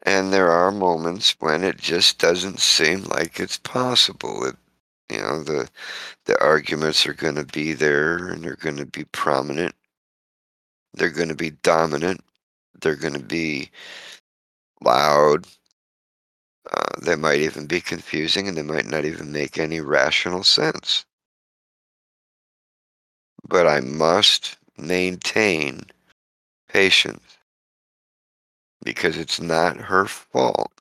And 0.04 0.32
there 0.32 0.50
are 0.50 0.72
moments 0.72 1.36
when 1.38 1.62
it 1.62 1.78
just 1.78 2.18
doesn't 2.18 2.58
seem 2.60 3.04
like 3.04 3.38
it's 3.38 3.58
possible. 3.58 4.44
It, 4.44 4.56
you 5.12 5.18
know, 5.20 5.42
the 5.42 5.68
the 6.26 6.40
arguments 6.42 7.06
are 7.06 7.14
going 7.14 7.36
to 7.36 7.44
be 7.44 7.72
there, 7.74 8.28
and 8.28 8.44
they're 8.44 8.56
going 8.56 8.76
to 8.78 8.86
be 8.86 9.04
prominent. 9.06 9.74
They're 10.94 11.10
going 11.10 11.28
to 11.28 11.34
be 11.34 11.50
dominant. 11.50 12.20
They're 12.80 12.96
going 12.96 13.14
to 13.14 13.20
be 13.24 13.70
loud. 14.82 15.46
Uh, 16.70 17.00
they 17.02 17.16
might 17.16 17.40
even 17.40 17.66
be 17.66 17.80
confusing, 17.80 18.48
and 18.48 18.56
they 18.56 18.62
might 18.62 18.86
not 18.86 19.04
even 19.04 19.32
make 19.32 19.58
any 19.58 19.80
rational 19.80 20.44
sense 20.44 21.04
but 23.48 23.66
I 23.66 23.80
must 23.80 24.56
maintain 24.78 25.82
patience 26.68 27.38
because 28.84 29.16
it's 29.16 29.40
not 29.40 29.76
her 29.76 30.06
fault. 30.06 30.72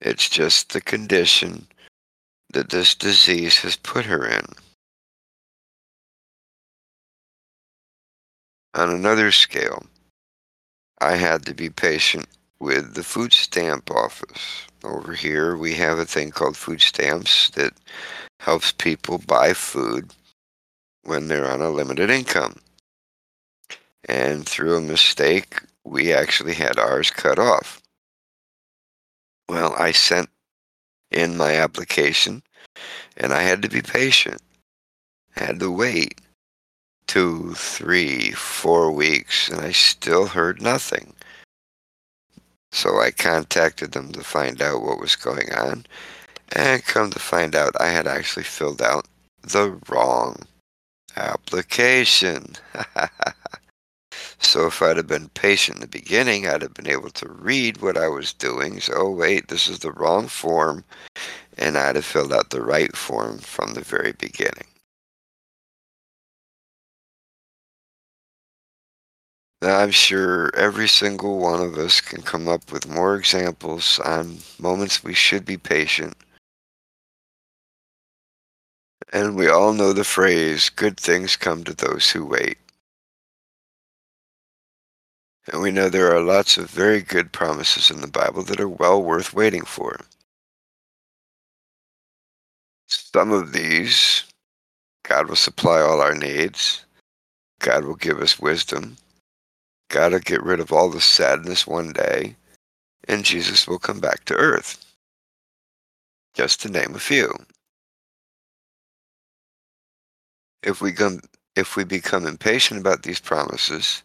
It's 0.00 0.28
just 0.28 0.72
the 0.72 0.80
condition 0.80 1.66
that 2.54 2.70
this 2.70 2.94
disease 2.94 3.58
has 3.58 3.76
put 3.76 4.06
her 4.06 4.26
in. 4.26 4.44
On 8.74 8.90
another 8.90 9.30
scale, 9.30 9.84
I 11.00 11.16
had 11.16 11.44
to 11.46 11.54
be 11.54 11.68
patient 11.68 12.26
with 12.60 12.94
the 12.94 13.04
food 13.04 13.32
stamp 13.32 13.90
office. 13.90 14.66
Over 14.82 15.12
here, 15.12 15.56
we 15.56 15.74
have 15.74 15.98
a 15.98 16.04
thing 16.04 16.30
called 16.30 16.56
food 16.56 16.80
stamps 16.80 17.50
that 17.50 17.72
helps 18.40 18.72
people 18.72 19.18
buy 19.18 19.52
food 19.52 20.12
when 21.02 21.28
they're 21.28 21.50
on 21.50 21.60
a 21.60 21.70
limited 21.70 22.10
income. 22.10 22.56
And 24.08 24.48
through 24.48 24.76
a 24.76 24.80
mistake, 24.80 25.60
we 25.84 26.12
actually 26.12 26.54
had 26.54 26.78
ours 26.78 27.10
cut 27.10 27.38
off. 27.38 27.80
Well, 29.48 29.74
I 29.78 29.92
sent 29.92 30.28
in 31.14 31.36
my 31.36 31.54
application 31.54 32.42
and 33.16 33.32
I 33.32 33.42
had 33.42 33.62
to 33.62 33.68
be 33.68 33.82
patient. 33.82 34.40
I 35.36 35.44
had 35.44 35.60
to 35.60 35.70
wait 35.70 36.20
two, 37.06 37.54
three, 37.54 38.32
four 38.32 38.90
weeks, 38.90 39.48
and 39.48 39.60
I 39.60 39.72
still 39.72 40.26
heard 40.26 40.60
nothing. 40.60 41.14
So 42.72 43.00
I 43.00 43.10
contacted 43.10 43.92
them 43.92 44.12
to 44.12 44.24
find 44.24 44.60
out 44.60 44.82
what 44.82 45.00
was 45.00 45.16
going 45.16 45.52
on, 45.52 45.86
and 46.52 46.84
come 46.84 47.10
to 47.10 47.18
find 47.18 47.54
out 47.54 47.80
I 47.80 47.88
had 47.88 48.06
actually 48.06 48.44
filled 48.44 48.82
out 48.82 49.06
the 49.42 49.78
wrong 49.88 50.46
application. 51.16 52.54
so 54.44 54.66
if 54.66 54.82
I'd 54.82 54.96
have 54.96 55.06
been 55.06 55.28
patient 55.30 55.76
in 55.76 55.80
the 55.80 55.86
beginning, 55.86 56.46
I'd 56.46 56.62
have 56.62 56.74
been 56.74 56.88
able 56.88 57.10
to 57.10 57.28
read 57.28 57.82
what 57.82 57.96
I 57.96 58.08
was 58.08 58.32
doing. 58.32 58.80
So, 58.80 58.92
oh, 58.96 59.10
wait, 59.10 59.48
this 59.48 59.68
is 59.68 59.80
the 59.80 59.92
wrong 59.92 60.28
form. 60.28 60.84
And 61.58 61.76
I'd 61.78 61.96
have 61.96 62.04
filled 62.04 62.32
out 62.32 62.50
the 62.50 62.62
right 62.62 62.96
form 62.96 63.38
from 63.38 63.74
the 63.74 63.80
very 63.80 64.12
beginning. 64.12 64.66
Now, 69.62 69.78
I'm 69.78 69.90
sure 69.90 70.54
every 70.56 70.88
single 70.88 71.38
one 71.38 71.60
of 71.60 71.78
us 71.78 72.00
can 72.00 72.22
come 72.22 72.48
up 72.48 72.70
with 72.70 72.88
more 72.88 73.16
examples 73.16 73.98
on 74.00 74.38
moments 74.58 75.02
we 75.02 75.14
should 75.14 75.44
be 75.46 75.56
patient 75.56 76.14
and 79.14 79.36
we 79.36 79.48
all 79.48 79.72
know 79.72 79.92
the 79.92 80.02
phrase, 80.02 80.68
good 80.68 80.98
things 80.98 81.36
come 81.36 81.62
to 81.64 81.72
those 81.72 82.10
who 82.10 82.26
wait. 82.26 82.58
And 85.52 85.62
we 85.62 85.70
know 85.70 85.88
there 85.88 86.14
are 86.14 86.22
lots 86.22 86.58
of 86.58 86.70
very 86.70 87.02
good 87.02 87.32
promises 87.32 87.90
in 87.90 88.00
the 88.00 88.08
Bible 88.08 88.42
that 88.44 88.60
are 88.60 88.68
well 88.68 89.02
worth 89.02 89.34
waiting 89.34 89.64
for. 89.64 90.00
Some 92.88 93.32
of 93.32 93.52
these, 93.52 94.24
God 95.04 95.28
will 95.28 95.36
supply 95.36 95.80
all 95.80 96.00
our 96.00 96.14
needs. 96.14 96.84
God 97.60 97.84
will 97.84 97.96
give 97.96 98.20
us 98.20 98.40
wisdom. 98.40 98.96
God 99.90 100.12
will 100.12 100.20
get 100.20 100.42
rid 100.42 100.60
of 100.60 100.72
all 100.72 100.90
the 100.90 101.00
sadness 101.00 101.66
one 101.66 101.92
day. 101.92 102.36
And 103.08 103.24
Jesus 103.24 103.68
will 103.68 103.78
come 103.78 104.00
back 104.00 104.24
to 104.26 104.34
earth. 104.34 104.84
Just 106.34 106.62
to 106.62 106.70
name 106.70 106.94
a 106.94 107.00
few. 107.00 107.34
if 110.64 110.82
we 110.82 110.92
come 110.92 111.20
if 111.56 111.76
we 111.76 111.84
become 111.84 112.26
impatient 112.26 112.80
about 112.80 113.04
these 113.04 113.20
promises, 113.20 114.04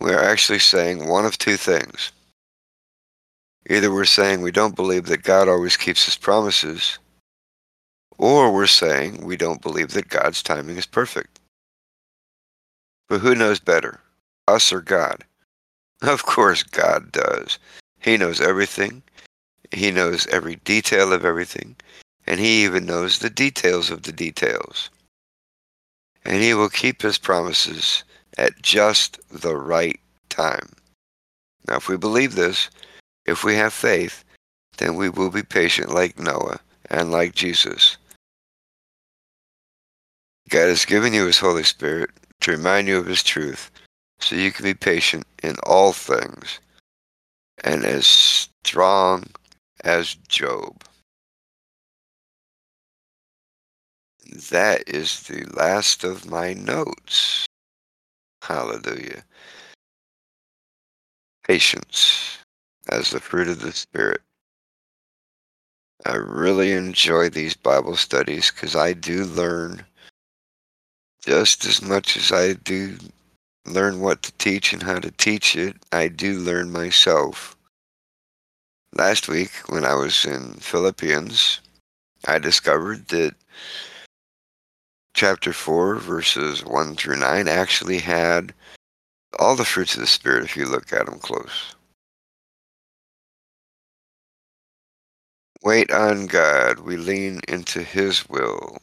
we 0.00 0.12
are 0.12 0.22
actually 0.22 0.58
saying 0.58 1.08
one 1.08 1.24
of 1.24 1.38
two 1.38 1.56
things. 1.56 2.12
Either 3.68 3.92
we're 3.92 4.04
saying 4.04 4.42
we 4.42 4.50
don't 4.50 4.76
believe 4.76 5.06
that 5.06 5.22
God 5.22 5.48
always 5.48 5.76
keeps 5.76 6.04
his 6.04 6.16
promises, 6.16 6.98
or 8.18 8.52
we're 8.52 8.66
saying 8.66 9.24
we 9.24 9.36
don't 9.36 9.62
believe 9.62 9.92
that 9.92 10.08
God's 10.08 10.42
timing 10.42 10.76
is 10.76 10.86
perfect. 10.86 11.40
But 13.08 13.20
who 13.20 13.34
knows 13.34 13.60
better, 13.60 14.00
us 14.46 14.72
or 14.72 14.80
God? 14.80 15.24
Of 16.02 16.26
course, 16.26 16.62
God 16.62 17.12
does. 17.12 17.58
He 17.98 18.18
knows 18.18 18.38
everything. 18.38 19.02
He 19.72 19.90
knows 19.90 20.26
every 20.26 20.56
detail 20.56 21.14
of 21.14 21.24
everything. 21.24 21.76
And 22.26 22.38
He 22.38 22.64
even 22.64 22.84
knows 22.84 23.18
the 23.18 23.30
details 23.30 23.90
of 23.90 24.02
the 24.02 24.12
details. 24.12 24.90
And 26.24 26.42
He 26.42 26.52
will 26.52 26.68
keep 26.68 27.00
His 27.00 27.16
promises 27.16 28.04
at 28.38 28.60
just 28.62 29.20
the 29.30 29.56
right 29.56 30.00
time. 30.28 30.68
Now, 31.68 31.76
if 31.76 31.88
we 31.88 31.96
believe 31.96 32.34
this, 32.34 32.70
if 33.26 33.44
we 33.44 33.54
have 33.54 33.72
faith, 33.72 34.24
then 34.78 34.96
we 34.96 35.08
will 35.08 35.30
be 35.30 35.42
patient 35.42 35.90
like 35.90 36.18
Noah 36.18 36.60
and 36.90 37.10
like 37.10 37.34
Jesus. 37.34 37.96
God 40.50 40.68
has 40.68 40.84
given 40.84 41.14
you 41.14 41.26
His 41.26 41.38
Holy 41.38 41.62
Spirit 41.62 42.10
to 42.40 42.52
remind 42.52 42.88
you 42.88 42.98
of 42.98 43.06
His 43.06 43.22
truth 43.22 43.70
so 44.20 44.36
you 44.36 44.52
can 44.52 44.64
be 44.64 44.74
patient 44.74 45.26
in 45.42 45.56
all 45.64 45.92
things 45.92 46.60
and 47.62 47.84
as 47.84 48.06
strong 48.06 49.24
as 49.84 50.14
Job. 50.28 50.84
That 54.50 54.88
is 54.88 55.22
the 55.24 55.44
last 55.54 56.04
of 56.04 56.28
my 56.28 56.54
notes. 56.54 57.46
Hallelujah. 58.46 59.24
Patience 61.46 62.38
as 62.90 63.10
the 63.10 63.18
fruit 63.18 63.48
of 63.48 63.60
the 63.60 63.72
Spirit. 63.72 64.20
I 66.04 66.16
really 66.16 66.72
enjoy 66.72 67.30
these 67.30 67.54
Bible 67.54 67.96
studies 67.96 68.50
because 68.50 68.76
I 68.76 68.92
do 68.92 69.24
learn 69.24 69.86
just 71.24 71.64
as 71.64 71.80
much 71.80 72.18
as 72.18 72.32
I 72.32 72.52
do 72.52 72.98
learn 73.64 74.00
what 74.00 74.22
to 74.24 74.32
teach 74.32 74.74
and 74.74 74.82
how 74.82 74.98
to 74.98 75.10
teach 75.12 75.56
it, 75.56 75.76
I 75.90 76.08
do 76.08 76.38
learn 76.38 76.70
myself. 76.70 77.56
Last 78.94 79.26
week, 79.26 79.52
when 79.68 79.86
I 79.86 79.94
was 79.94 80.26
in 80.26 80.52
Philippians, 80.60 81.60
I 82.26 82.38
discovered 82.38 83.08
that 83.08 83.34
chapter 85.14 85.52
4, 85.52 85.94
verses 85.96 86.64
1 86.64 86.96
through 86.96 87.16
9, 87.16 87.48
actually 87.48 87.98
had 87.98 88.52
all 89.38 89.56
the 89.56 89.64
fruits 89.64 89.94
of 89.94 90.00
the 90.00 90.06
Spirit 90.06 90.44
if 90.44 90.56
you 90.56 90.66
look 90.66 90.92
at 90.92 91.06
them 91.06 91.18
close. 91.18 91.74
Wait 95.62 95.90
on 95.90 96.26
God. 96.26 96.80
We 96.80 96.96
lean 96.96 97.40
into 97.48 97.82
His 97.82 98.28
will. 98.28 98.76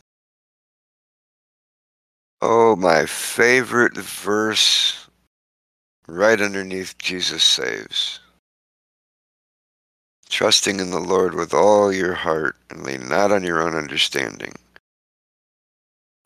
Oh, 2.41 2.75
my 2.75 3.05
favorite 3.05 3.95
verse 3.95 5.07
right 6.07 6.41
underneath 6.41 6.97
Jesus 6.97 7.43
saves. 7.43 8.19
Trusting 10.29 10.79
in 10.79 10.89
the 10.89 10.99
Lord 10.99 11.35
with 11.35 11.53
all 11.53 11.93
your 11.93 12.15
heart 12.15 12.55
and 12.69 12.83
lean 12.83 13.07
not 13.07 13.31
on 13.31 13.43
your 13.43 13.61
own 13.61 13.75
understanding. 13.75 14.53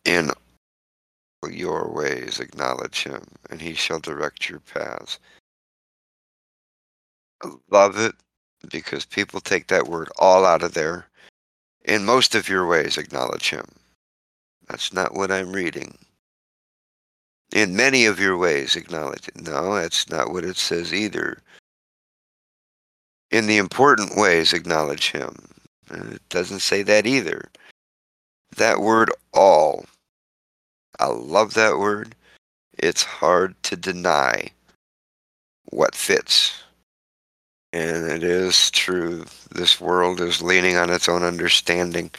In 0.06 0.32
all 1.44 1.52
your 1.52 1.92
ways 1.92 2.40
acknowledge 2.40 3.04
him, 3.04 3.24
and 3.50 3.62
he 3.62 3.74
shall 3.74 4.00
direct 4.00 4.50
your 4.50 4.60
paths. 4.60 5.20
I 7.44 7.50
love 7.70 8.00
it 8.00 8.16
because 8.70 9.06
people 9.06 9.42
take 9.42 9.68
that 9.68 9.88
word 9.88 10.10
all 10.18 10.46
out 10.46 10.64
of 10.64 10.74
there. 10.74 11.08
In 11.84 12.06
most 12.06 12.36
of 12.36 12.50
your 12.50 12.68
ways 12.68 12.98
acknowledge 12.98 13.50
him. 13.50 13.66
That's 14.68 14.94
not 14.94 15.14
what 15.14 15.32
I'm 15.32 15.52
reading. 15.52 15.98
In 17.54 17.76
many 17.76 18.06
of 18.06 18.20
your 18.20 18.38
ways, 18.38 18.76
acknowledge 18.76 19.28
it. 19.28 19.42
No, 19.42 19.76
that's 19.76 20.10
not 20.10 20.32
what 20.32 20.44
it 20.44 20.58
says 20.58 20.94
either. 20.94 21.42
In 23.32 23.48
the 23.48 23.58
important 23.58 24.18
ways, 24.18 24.54
acknowledge 24.54 25.12
Him. 25.12 25.36
Uh, 25.90 26.16
it 26.16 26.30
doesn't 26.30 26.62
say 26.62 26.84
that 26.84 27.06
either. 27.06 27.50
That 28.58 28.80
word, 28.80 29.12
all. 29.34 29.86
I 31.00 31.08
love 31.08 31.54
that 31.54 31.80
word. 31.80 32.16
It's 32.78 33.04
hard 33.04 33.56
to 33.64 33.76
deny 33.76 34.50
what 35.72 35.96
fits. 35.96 36.64
And 37.74 38.10
it 38.10 38.24
is 38.24 38.72
true. 38.72 39.26
This 39.52 39.82
world 39.82 40.22
is 40.22 40.42
leaning 40.42 40.78
on 40.78 40.90
its 40.90 41.10
own 41.10 41.24
understanding 41.24 42.12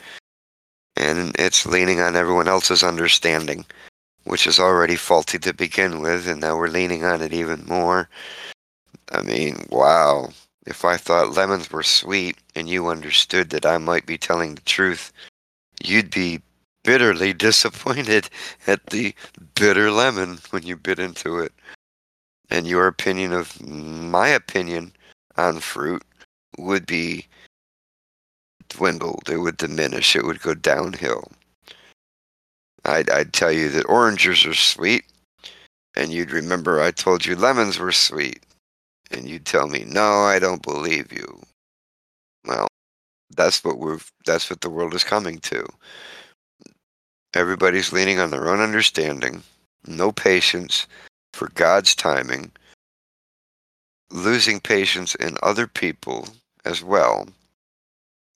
and 0.97 1.37
it's 1.39 1.67
leaning 1.67 2.01
on 2.01 2.17
everyone 2.17 2.49
else's 2.49 2.83
understanding, 2.83 3.65
which 4.25 4.47
is 4.47 4.59
already 4.59 4.97
faulty 4.97 5.39
to 5.39 5.53
begin 5.53 6.01
with, 6.01 6.27
and 6.27 6.41
now 6.41 6.57
we're 6.57 6.69
leaning 6.69 7.05
on 7.05 7.21
it 7.21 7.33
even 7.33 7.65
more. 7.67 8.09
I 9.13 9.23
mean, 9.23 9.67
wow. 9.71 10.31
If 10.67 10.85
I 10.85 10.97
thought 10.97 11.37
lemons 11.37 11.71
were 11.71 11.83
sweet 11.83 12.39
and 12.57 12.69
you 12.69 12.89
understood 12.89 13.51
that 13.51 13.67
I 13.67 13.79
might 13.79 14.07
be 14.07 14.19
telling 14.19 14.55
the 14.55 14.63
truth, 14.63 15.13
you'd 15.85 16.11
be 16.11 16.41
bitterly 16.87 17.33
disappointed 17.35 18.31
at 18.67 18.87
the 18.87 19.13
bitter 19.57 19.91
lemon 19.91 20.39
when 20.51 20.63
you 20.63 20.77
bit 20.77 20.99
into 20.99 21.41
it. 21.41 21.53
And 22.49 22.67
your 22.67 22.87
opinion 22.87 23.33
of 23.33 23.61
my 23.61 24.29
opinion 24.29 24.93
on 25.37 25.59
fruit 25.59 26.03
would 26.57 26.87
be 26.87 27.27
dwindled, 28.69 29.29
it 29.29 29.39
would 29.39 29.57
diminish, 29.57 30.15
it 30.15 30.25
would 30.25 30.41
go 30.41 30.55
downhill. 30.55 31.29
I'd, 32.85 33.11
I'd 33.11 33.33
tell 33.33 33.51
you 33.51 33.69
that 33.71 33.89
oranges 33.89 34.47
are 34.47 34.55
sweet, 34.55 35.05
and 35.97 36.13
you'd 36.13 36.31
remember 36.31 36.81
I 36.81 36.93
told 36.93 37.27
you 37.27 37.35
lemons 37.35 37.81
were 37.81 37.91
sweet, 37.91 38.47
and 39.11 39.29
you'd 39.29 39.45
tell 39.45 39.67
me, 39.67 39.85
no, 39.85 40.23
I 40.23 40.39
don't 40.39 40.63
believe 40.63 41.13
you. 41.13 41.43
Well, 42.47 42.69
that's 43.37 43.65
what 43.65 43.79
we're 43.79 43.99
that's 44.25 44.49
what 44.49 44.61
the 44.61 44.71
world 44.71 44.95
is 44.95 45.03
coming 45.03 45.39
to. 45.41 45.67
Everybody's 47.37 47.93
leaning 47.93 48.19
on 48.19 48.31
their 48.31 48.49
own 48.49 48.61
understanding, 48.61 49.43
no 49.87 50.11
patience 50.11 50.87
for 51.35 51.51
God's 51.51 51.95
timing, 51.95 52.51
losing 54.11 54.59
patience 54.59 55.15
in 55.15 55.37
other 55.43 55.67
people 55.67 56.29
as 56.65 56.83
well, 56.83 57.29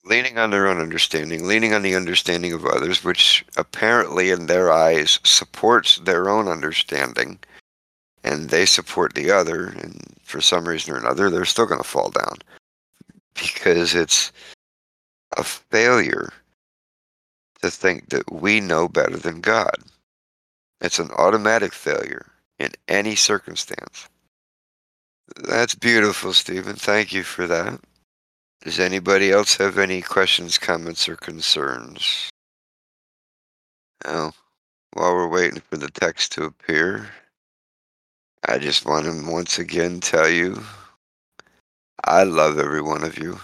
leaning 0.05 0.37
on 0.37 0.51
their 0.51 0.67
own 0.67 0.79
understanding, 0.79 1.47
leaning 1.47 1.73
on 1.73 1.81
the 1.81 1.95
understanding 1.95 2.53
of 2.53 2.63
others, 2.63 3.03
which 3.03 3.43
apparently 3.57 4.29
in 4.29 4.45
their 4.45 4.71
eyes 4.71 5.19
supports 5.23 5.95
their 5.95 6.29
own 6.29 6.47
understanding, 6.47 7.39
and 8.23 8.51
they 8.51 8.67
support 8.67 9.15
the 9.15 9.31
other, 9.31 9.69
and 9.69 9.99
for 10.21 10.41
some 10.41 10.67
reason 10.67 10.93
or 10.93 10.97
another, 10.97 11.31
they're 11.31 11.43
still 11.45 11.65
going 11.65 11.81
to 11.81 11.87
fall 11.87 12.11
down. 12.11 12.37
Because 13.33 13.95
it's 13.95 14.31
a 15.37 15.43
failure 15.43 16.31
to 17.61 17.71
think 17.71 18.09
that 18.09 18.31
we 18.31 18.59
know 18.59 18.87
better 18.87 19.17
than 19.17 19.41
God. 19.41 19.75
It's 20.81 20.99
an 20.99 21.11
automatic 21.11 21.73
failure 21.73 22.25
in 22.59 22.71
any 22.87 23.15
circumstance. 23.15 24.07
That's 25.35 25.75
beautiful, 25.75 26.33
Stephen. 26.33 26.75
Thank 26.75 27.13
you 27.13 27.23
for 27.23 27.47
that. 27.47 27.79
Does 28.63 28.79
anybody 28.79 29.31
else 29.31 29.57
have 29.57 29.77
any 29.77 30.01
questions, 30.01 30.57
comments, 30.57 31.07
or 31.09 31.15
concerns? 31.15 32.29
Now, 34.05 34.33
while 34.93 35.13
we're 35.13 35.27
waiting 35.27 35.61
for 35.69 35.77
the 35.77 35.89
text 35.89 36.33
to 36.33 36.45
appear, 36.45 37.09
I 38.47 38.57
just 38.57 38.85
want 38.85 39.05
to 39.05 39.31
once 39.31 39.57
again 39.59 39.99
tell 39.99 40.29
you 40.29 40.63
I 42.03 42.23
love 42.23 42.59
every 42.59 42.81
one 42.81 43.03
of 43.03 43.17
you, 43.17 43.39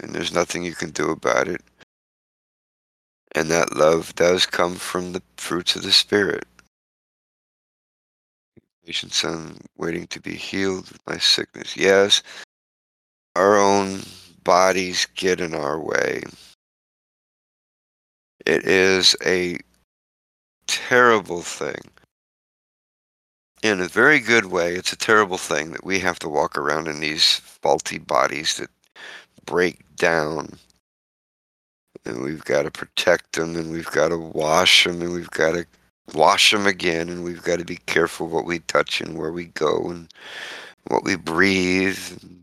and 0.00 0.12
there's 0.12 0.34
nothing 0.34 0.64
you 0.64 0.74
can 0.74 0.90
do 0.90 1.10
about 1.10 1.48
it. 1.48 1.62
And 3.32 3.50
that 3.50 3.76
love 3.76 4.14
does 4.14 4.46
come 4.46 4.76
from 4.76 5.12
the 5.12 5.22
fruits 5.36 5.76
of 5.76 5.82
the 5.82 5.92
Spirit. 5.92 6.46
Patience 8.84 9.22
on 9.24 9.58
waiting 9.76 10.06
to 10.08 10.20
be 10.20 10.34
healed 10.34 10.90
with 10.90 11.06
my 11.06 11.18
sickness. 11.18 11.76
Yes, 11.76 12.22
our 13.36 13.58
own 13.58 14.00
bodies 14.44 15.06
get 15.14 15.40
in 15.40 15.54
our 15.54 15.78
way. 15.78 16.22
It 18.46 18.64
is 18.64 19.14
a 19.24 19.58
terrible 20.66 21.42
thing. 21.42 21.80
In 23.62 23.80
a 23.80 23.88
very 23.88 24.20
good 24.20 24.46
way, 24.46 24.74
it's 24.74 24.92
a 24.92 24.96
terrible 24.96 25.38
thing 25.38 25.72
that 25.72 25.84
we 25.84 25.98
have 25.98 26.18
to 26.20 26.28
walk 26.28 26.56
around 26.56 26.88
in 26.88 27.00
these 27.00 27.36
faulty 27.36 27.98
bodies 27.98 28.56
that 28.56 28.70
break 29.44 29.80
down. 29.96 30.58
And 32.04 32.22
we've 32.22 32.44
got 32.44 32.62
to 32.62 32.70
protect 32.70 33.32
them, 33.32 33.56
and 33.56 33.70
we've 33.70 33.90
got 33.90 34.08
to 34.08 34.18
wash 34.18 34.84
them, 34.84 35.02
and 35.02 35.12
we've 35.12 35.30
got 35.30 35.52
to 35.52 35.66
wash 36.14 36.50
them 36.50 36.66
again, 36.66 37.08
and 37.08 37.24
we've 37.24 37.42
got 37.42 37.58
to 37.58 37.64
be 37.64 37.78
careful 37.86 38.28
what 38.28 38.46
we 38.46 38.60
touch 38.60 39.00
and 39.00 39.18
where 39.18 39.32
we 39.32 39.46
go 39.46 39.90
and 39.90 40.08
what 40.88 41.04
we 41.04 41.16
breathe, 41.16 41.98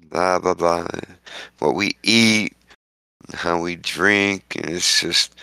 blah 0.09 0.39
blah 0.39 0.53
blah, 0.53 0.87
what 1.59 1.75
we 1.75 1.97
eat, 2.03 2.55
how 3.33 3.59
we 3.59 3.75
drink, 3.75 4.55
and 4.55 4.69
it's 4.69 5.01
just 5.01 5.35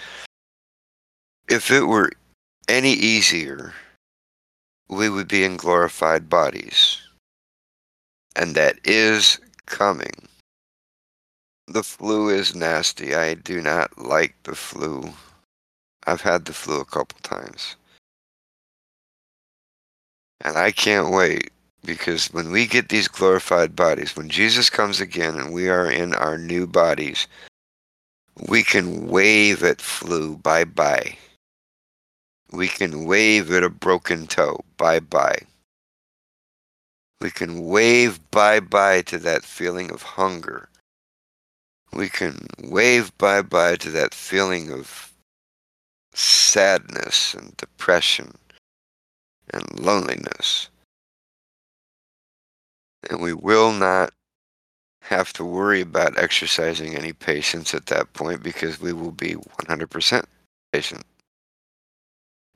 if 1.48 1.70
it 1.70 1.82
were 1.82 2.10
any 2.68 2.92
easier, 2.92 3.74
we 4.88 5.08
would 5.08 5.28
be 5.28 5.44
in 5.44 5.56
glorified 5.56 6.28
bodies. 6.28 6.98
And 8.36 8.54
that 8.54 8.76
is 8.84 9.38
coming. 9.66 10.28
The 11.72 11.82
flu 11.82 12.28
is 12.28 12.54
nasty. 12.54 13.14
I 13.14 13.32
do 13.32 13.62
not 13.62 13.96
like 13.96 14.34
the 14.42 14.54
flu. 14.54 15.14
I've 16.06 16.20
had 16.20 16.44
the 16.44 16.52
flu 16.52 16.80
a 16.80 16.84
couple 16.84 17.18
times. 17.22 17.76
And 20.42 20.58
I 20.58 20.70
can't 20.70 21.10
wait 21.10 21.50
because 21.82 22.26
when 22.26 22.50
we 22.50 22.66
get 22.66 22.90
these 22.90 23.08
glorified 23.08 23.74
bodies, 23.74 24.14
when 24.14 24.28
Jesus 24.28 24.68
comes 24.68 25.00
again 25.00 25.38
and 25.38 25.54
we 25.54 25.70
are 25.70 25.90
in 25.90 26.12
our 26.12 26.36
new 26.36 26.66
bodies, 26.66 27.26
we 28.50 28.62
can 28.62 29.08
wave 29.08 29.64
at 29.64 29.80
flu 29.80 30.36
bye 30.36 30.64
bye. 30.64 31.16
We 32.50 32.68
can 32.68 33.06
wave 33.06 33.50
at 33.50 33.64
a 33.64 33.70
broken 33.70 34.26
toe 34.26 34.60
bye 34.76 35.00
bye. 35.00 35.38
We 37.22 37.30
can 37.30 37.64
wave 37.64 38.20
bye 38.30 38.60
bye 38.60 39.00
to 39.08 39.16
that 39.20 39.42
feeling 39.42 39.90
of 39.90 40.02
hunger. 40.02 40.68
We 41.94 42.08
can 42.08 42.46
wave 42.62 43.16
bye 43.18 43.42
bye 43.42 43.76
to 43.76 43.90
that 43.90 44.14
feeling 44.14 44.70
of 44.72 45.12
sadness 46.14 47.34
and 47.34 47.56
depression 47.56 48.34
and 49.50 49.78
loneliness. 49.78 50.68
And 53.10 53.20
we 53.20 53.34
will 53.34 53.72
not 53.72 54.12
have 55.02 55.32
to 55.34 55.44
worry 55.44 55.80
about 55.80 56.16
exercising 56.16 56.94
any 56.94 57.12
patience 57.12 57.74
at 57.74 57.86
that 57.86 58.12
point 58.12 58.42
because 58.42 58.80
we 58.80 58.92
will 58.92 59.10
be 59.10 59.34
100% 59.34 60.24
patient. 60.72 61.02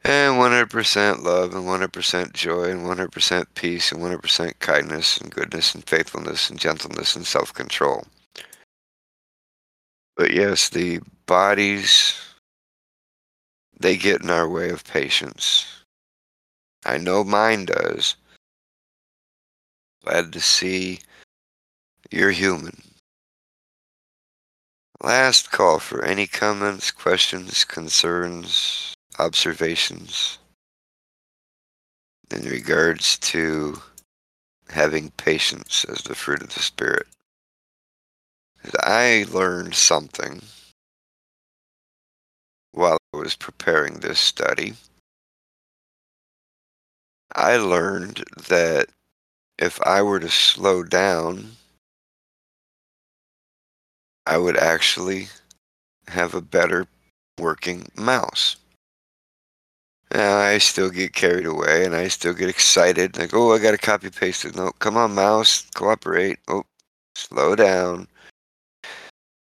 And 0.05 0.37
100% 0.37 1.23
love 1.25 1.53
and 1.55 1.65
100% 1.65 2.33
joy 2.33 2.71
and 2.71 2.87
100% 2.87 3.47
peace 3.55 3.91
and 3.91 4.01
100% 4.01 4.59
kindness 4.61 5.19
and 5.19 5.35
goodness 5.35 5.75
and 5.75 5.85
faithfulness 5.85 6.49
and 6.49 6.61
gentleness 6.61 7.17
and 7.17 7.27
self 7.27 7.53
control. 7.53 8.05
But 10.17 10.33
yes, 10.33 10.71
the 10.71 11.01
bodies, 11.27 12.15
they 13.79 13.97
get 13.97 14.23
in 14.23 14.31
our 14.31 14.49
way 14.49 14.71
of 14.71 14.85
patience. 14.85 15.67
I 16.85 16.97
know 16.99 17.23
mine 17.23 17.67
does. 17.67 18.17
Glad 20.05 20.33
to 20.33 20.41
see 20.41 21.01
you're 22.11 22.31
human. 22.31 22.83
Last 25.03 25.51
call 25.51 25.79
for 25.79 26.05
any 26.05 26.27
comments, 26.27 26.91
questions, 26.91 27.65
concerns, 27.65 28.95
observations 29.19 30.39
in 32.31 32.45
regards 32.45 33.19
to 33.19 33.83
having 34.71 35.11
patience 35.13 35.85
as 35.89 36.03
the 36.03 36.15
fruit 36.15 36.43
of 36.43 36.55
the 36.55 36.61
Spirit. 36.61 37.07
I 38.81 39.27
learned 39.31 39.75
something 39.75 40.43
while 42.73 42.99
I 43.15 43.17
was 43.17 43.37
preparing 43.37 43.95
this 44.01 44.19
study. 44.19 44.75
I 47.35 47.57
learned 47.57 48.25
that 48.49 48.89
if 49.59 49.81
I 49.83 50.03
were 50.03 50.21
to 50.21 50.31
slow 50.31 50.83
down, 50.83 51.53
I 54.27 54.39
would 54.39 54.57
actually 54.57 55.29
have 56.09 56.35
a 56.35 56.41
better 56.41 56.87
working 57.39 57.91
mouse. 57.97 58.57
Now, 60.13 60.39
I 60.39 60.59
still 60.59 60.91
get 60.91 61.15
carried 61.15 61.47
away 61.47 61.85
and 61.85 61.95
I 61.95 62.09
still 62.09 62.33
get 62.33 62.49
excited. 62.49 63.19
Like, 63.19 63.35
oh, 63.35 63.53
I 63.53 63.59
got 63.59 63.73
to 63.73 63.79
copy 63.79 64.11
paste 64.11 64.45
it. 64.45 64.55
No, 64.55 64.71
come 64.79 64.97
on, 64.97 65.15
mouse, 65.15 65.67
cooperate. 65.75 66.39
Oh, 66.49 66.65
slow 67.15 67.57
down. 67.57 68.09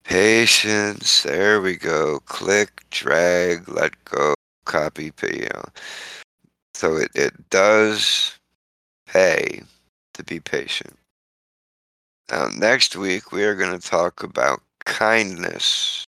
Patience. 0.04 1.24
There 1.24 1.62
we 1.62 1.76
go. 1.76 2.20
Click, 2.26 2.84
drag, 2.90 3.70
let 3.70 3.94
go, 4.06 4.34
copy, 4.66 5.12
you 5.24 5.50
know. 5.54 5.64
So 6.74 6.96
it, 6.98 7.12
it 7.14 7.50
does 7.50 8.38
pay 9.06 9.64
to 10.14 10.24
be 10.24 10.40
patient. 10.40 10.98
Now, 12.32 12.48
next 12.56 12.96
week, 12.96 13.32
we 13.32 13.44
are 13.44 13.56
going 13.56 13.78
to 13.78 13.88
talk 13.88 14.24
about 14.24 14.62
kindness, 14.86 16.06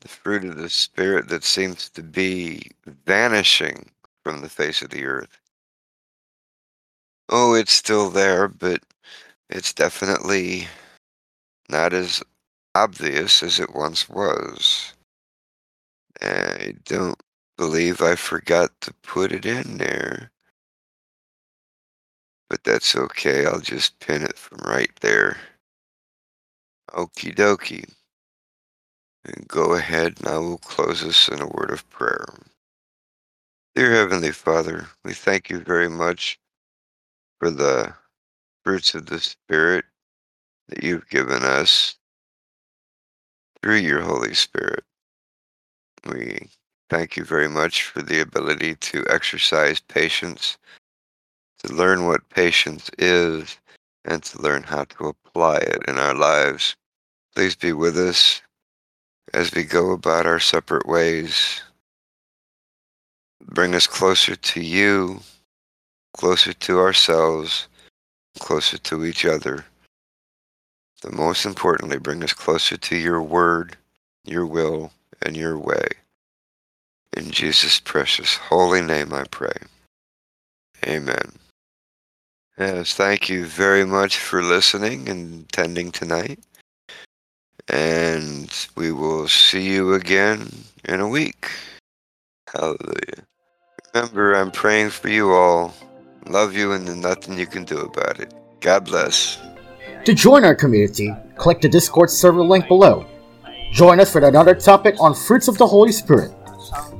the 0.00 0.08
fruit 0.08 0.44
of 0.44 0.56
the 0.56 0.68
Spirit 0.68 1.28
that 1.28 1.44
seems 1.44 1.88
to 1.90 2.02
be 2.02 2.70
vanishing 3.06 3.90
from 4.24 4.40
the 4.40 4.48
face 4.48 4.82
of 4.82 4.90
the 4.90 5.04
earth. 5.04 5.40
Oh, 7.28 7.54
it's 7.54 7.72
still 7.72 8.10
there, 8.10 8.48
but 8.48 8.82
it's 9.48 9.72
definitely 9.72 10.66
not 11.68 11.92
as 11.92 12.22
obvious 12.74 13.42
as 13.42 13.60
it 13.60 13.74
once 13.74 14.08
was. 14.08 14.94
I 16.20 16.74
don't 16.84 17.20
believe 17.56 18.00
I 18.00 18.14
forgot 18.14 18.70
to 18.82 18.94
put 19.02 19.32
it 19.32 19.44
in 19.46 19.78
there. 19.78 20.30
But 22.48 22.64
that's 22.64 22.96
okay, 22.96 23.44
I'll 23.46 23.60
just 23.60 23.98
pin 24.00 24.22
it 24.22 24.38
from 24.38 24.58
right 24.64 24.90
there. 25.00 25.36
Okie 26.90 27.34
dokie. 27.34 27.92
And 29.24 29.46
go 29.46 29.74
ahead 29.74 30.14
and 30.18 30.28
I 30.28 30.38
will 30.38 30.58
close 30.58 31.04
us 31.04 31.28
in 31.28 31.40
a 31.40 31.46
word 31.46 31.70
of 31.70 31.88
prayer. 31.90 32.24
Dear 33.74 33.92
Heavenly 33.92 34.32
Father, 34.32 34.86
we 35.04 35.12
thank 35.12 35.50
you 35.50 35.60
very 35.60 35.90
much 35.90 36.38
for 37.38 37.50
the 37.50 37.94
fruits 38.64 38.94
of 38.94 39.06
the 39.06 39.20
Spirit 39.20 39.84
that 40.68 40.82
you've 40.82 41.08
given 41.08 41.42
us 41.42 41.96
through 43.62 43.76
your 43.76 44.00
Holy 44.00 44.34
Spirit. 44.34 44.84
We 46.06 46.48
thank 46.90 47.16
you 47.16 47.24
very 47.24 47.48
much 47.48 47.82
for 47.82 48.02
the 48.02 48.20
ability 48.20 48.76
to 48.76 49.04
exercise 49.08 49.80
patience 49.80 50.58
to 51.64 51.72
learn 51.72 52.06
what 52.06 52.28
patience 52.28 52.90
is 52.98 53.58
and 54.04 54.22
to 54.22 54.40
learn 54.40 54.62
how 54.62 54.84
to 54.84 55.08
apply 55.08 55.56
it 55.56 55.82
in 55.88 55.98
our 55.98 56.14
lives. 56.14 56.76
Please 57.34 57.54
be 57.56 57.72
with 57.72 57.98
us 57.98 58.40
as 59.34 59.52
we 59.54 59.64
go 59.64 59.90
about 59.92 60.26
our 60.26 60.40
separate 60.40 60.86
ways. 60.86 61.62
Bring 63.44 63.74
us 63.74 63.86
closer 63.86 64.36
to 64.36 64.60
you, 64.60 65.20
closer 66.16 66.52
to 66.52 66.78
ourselves, 66.78 67.68
closer 68.38 68.78
to 68.78 69.04
each 69.04 69.24
other. 69.24 69.64
But 71.02 71.12
most 71.12 71.44
importantly, 71.44 71.98
bring 71.98 72.22
us 72.24 72.32
closer 72.32 72.76
to 72.76 72.96
your 72.96 73.22
word, 73.22 73.76
your 74.24 74.46
will, 74.46 74.92
and 75.22 75.36
your 75.36 75.58
way. 75.58 75.86
In 77.16 77.30
Jesus' 77.30 77.80
precious 77.80 78.34
holy 78.34 78.82
name 78.82 79.12
I 79.12 79.24
pray. 79.24 79.56
Amen. 80.86 81.32
Yes, 82.58 82.94
thank 82.94 83.28
you 83.28 83.46
very 83.46 83.84
much 83.84 84.18
for 84.18 84.42
listening 84.42 85.08
and 85.08 85.44
attending 85.44 85.92
tonight. 85.92 86.40
And 87.68 88.52
we 88.74 88.92
will 88.92 89.28
see 89.28 89.72
you 89.72 89.94
again 89.94 90.50
in 90.84 91.00
a 91.00 91.08
week. 91.08 91.50
Hallelujah. 92.52 93.24
Remember, 93.94 94.34
I'm 94.34 94.50
praying 94.50 94.90
for 94.90 95.08
you 95.08 95.32
all. 95.32 95.74
Love 96.26 96.54
you, 96.54 96.72
and 96.72 96.86
there's 96.86 96.98
nothing 96.98 97.38
you 97.38 97.46
can 97.46 97.64
do 97.64 97.78
about 97.78 98.20
it. 98.20 98.32
God 98.60 98.84
bless. 98.84 99.38
To 100.08 100.14
join 100.14 100.42
our 100.42 100.54
community, 100.54 101.14
click 101.36 101.60
the 101.60 101.68
Discord 101.68 102.08
server 102.08 102.40
link 102.40 102.66
below. 102.66 103.04
Join 103.74 104.00
us 104.00 104.10
for 104.10 104.26
another 104.26 104.54
topic 104.54 104.94
on 104.98 105.14
fruits 105.14 105.48
of 105.48 105.58
the 105.58 105.66
Holy 105.66 105.92
Spirit. 105.92 106.32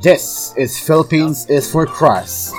This 0.02 0.52
is 0.58 0.78
Philippines 0.78 1.48
is 1.48 1.72
for 1.72 1.86
Christ. 1.86 2.54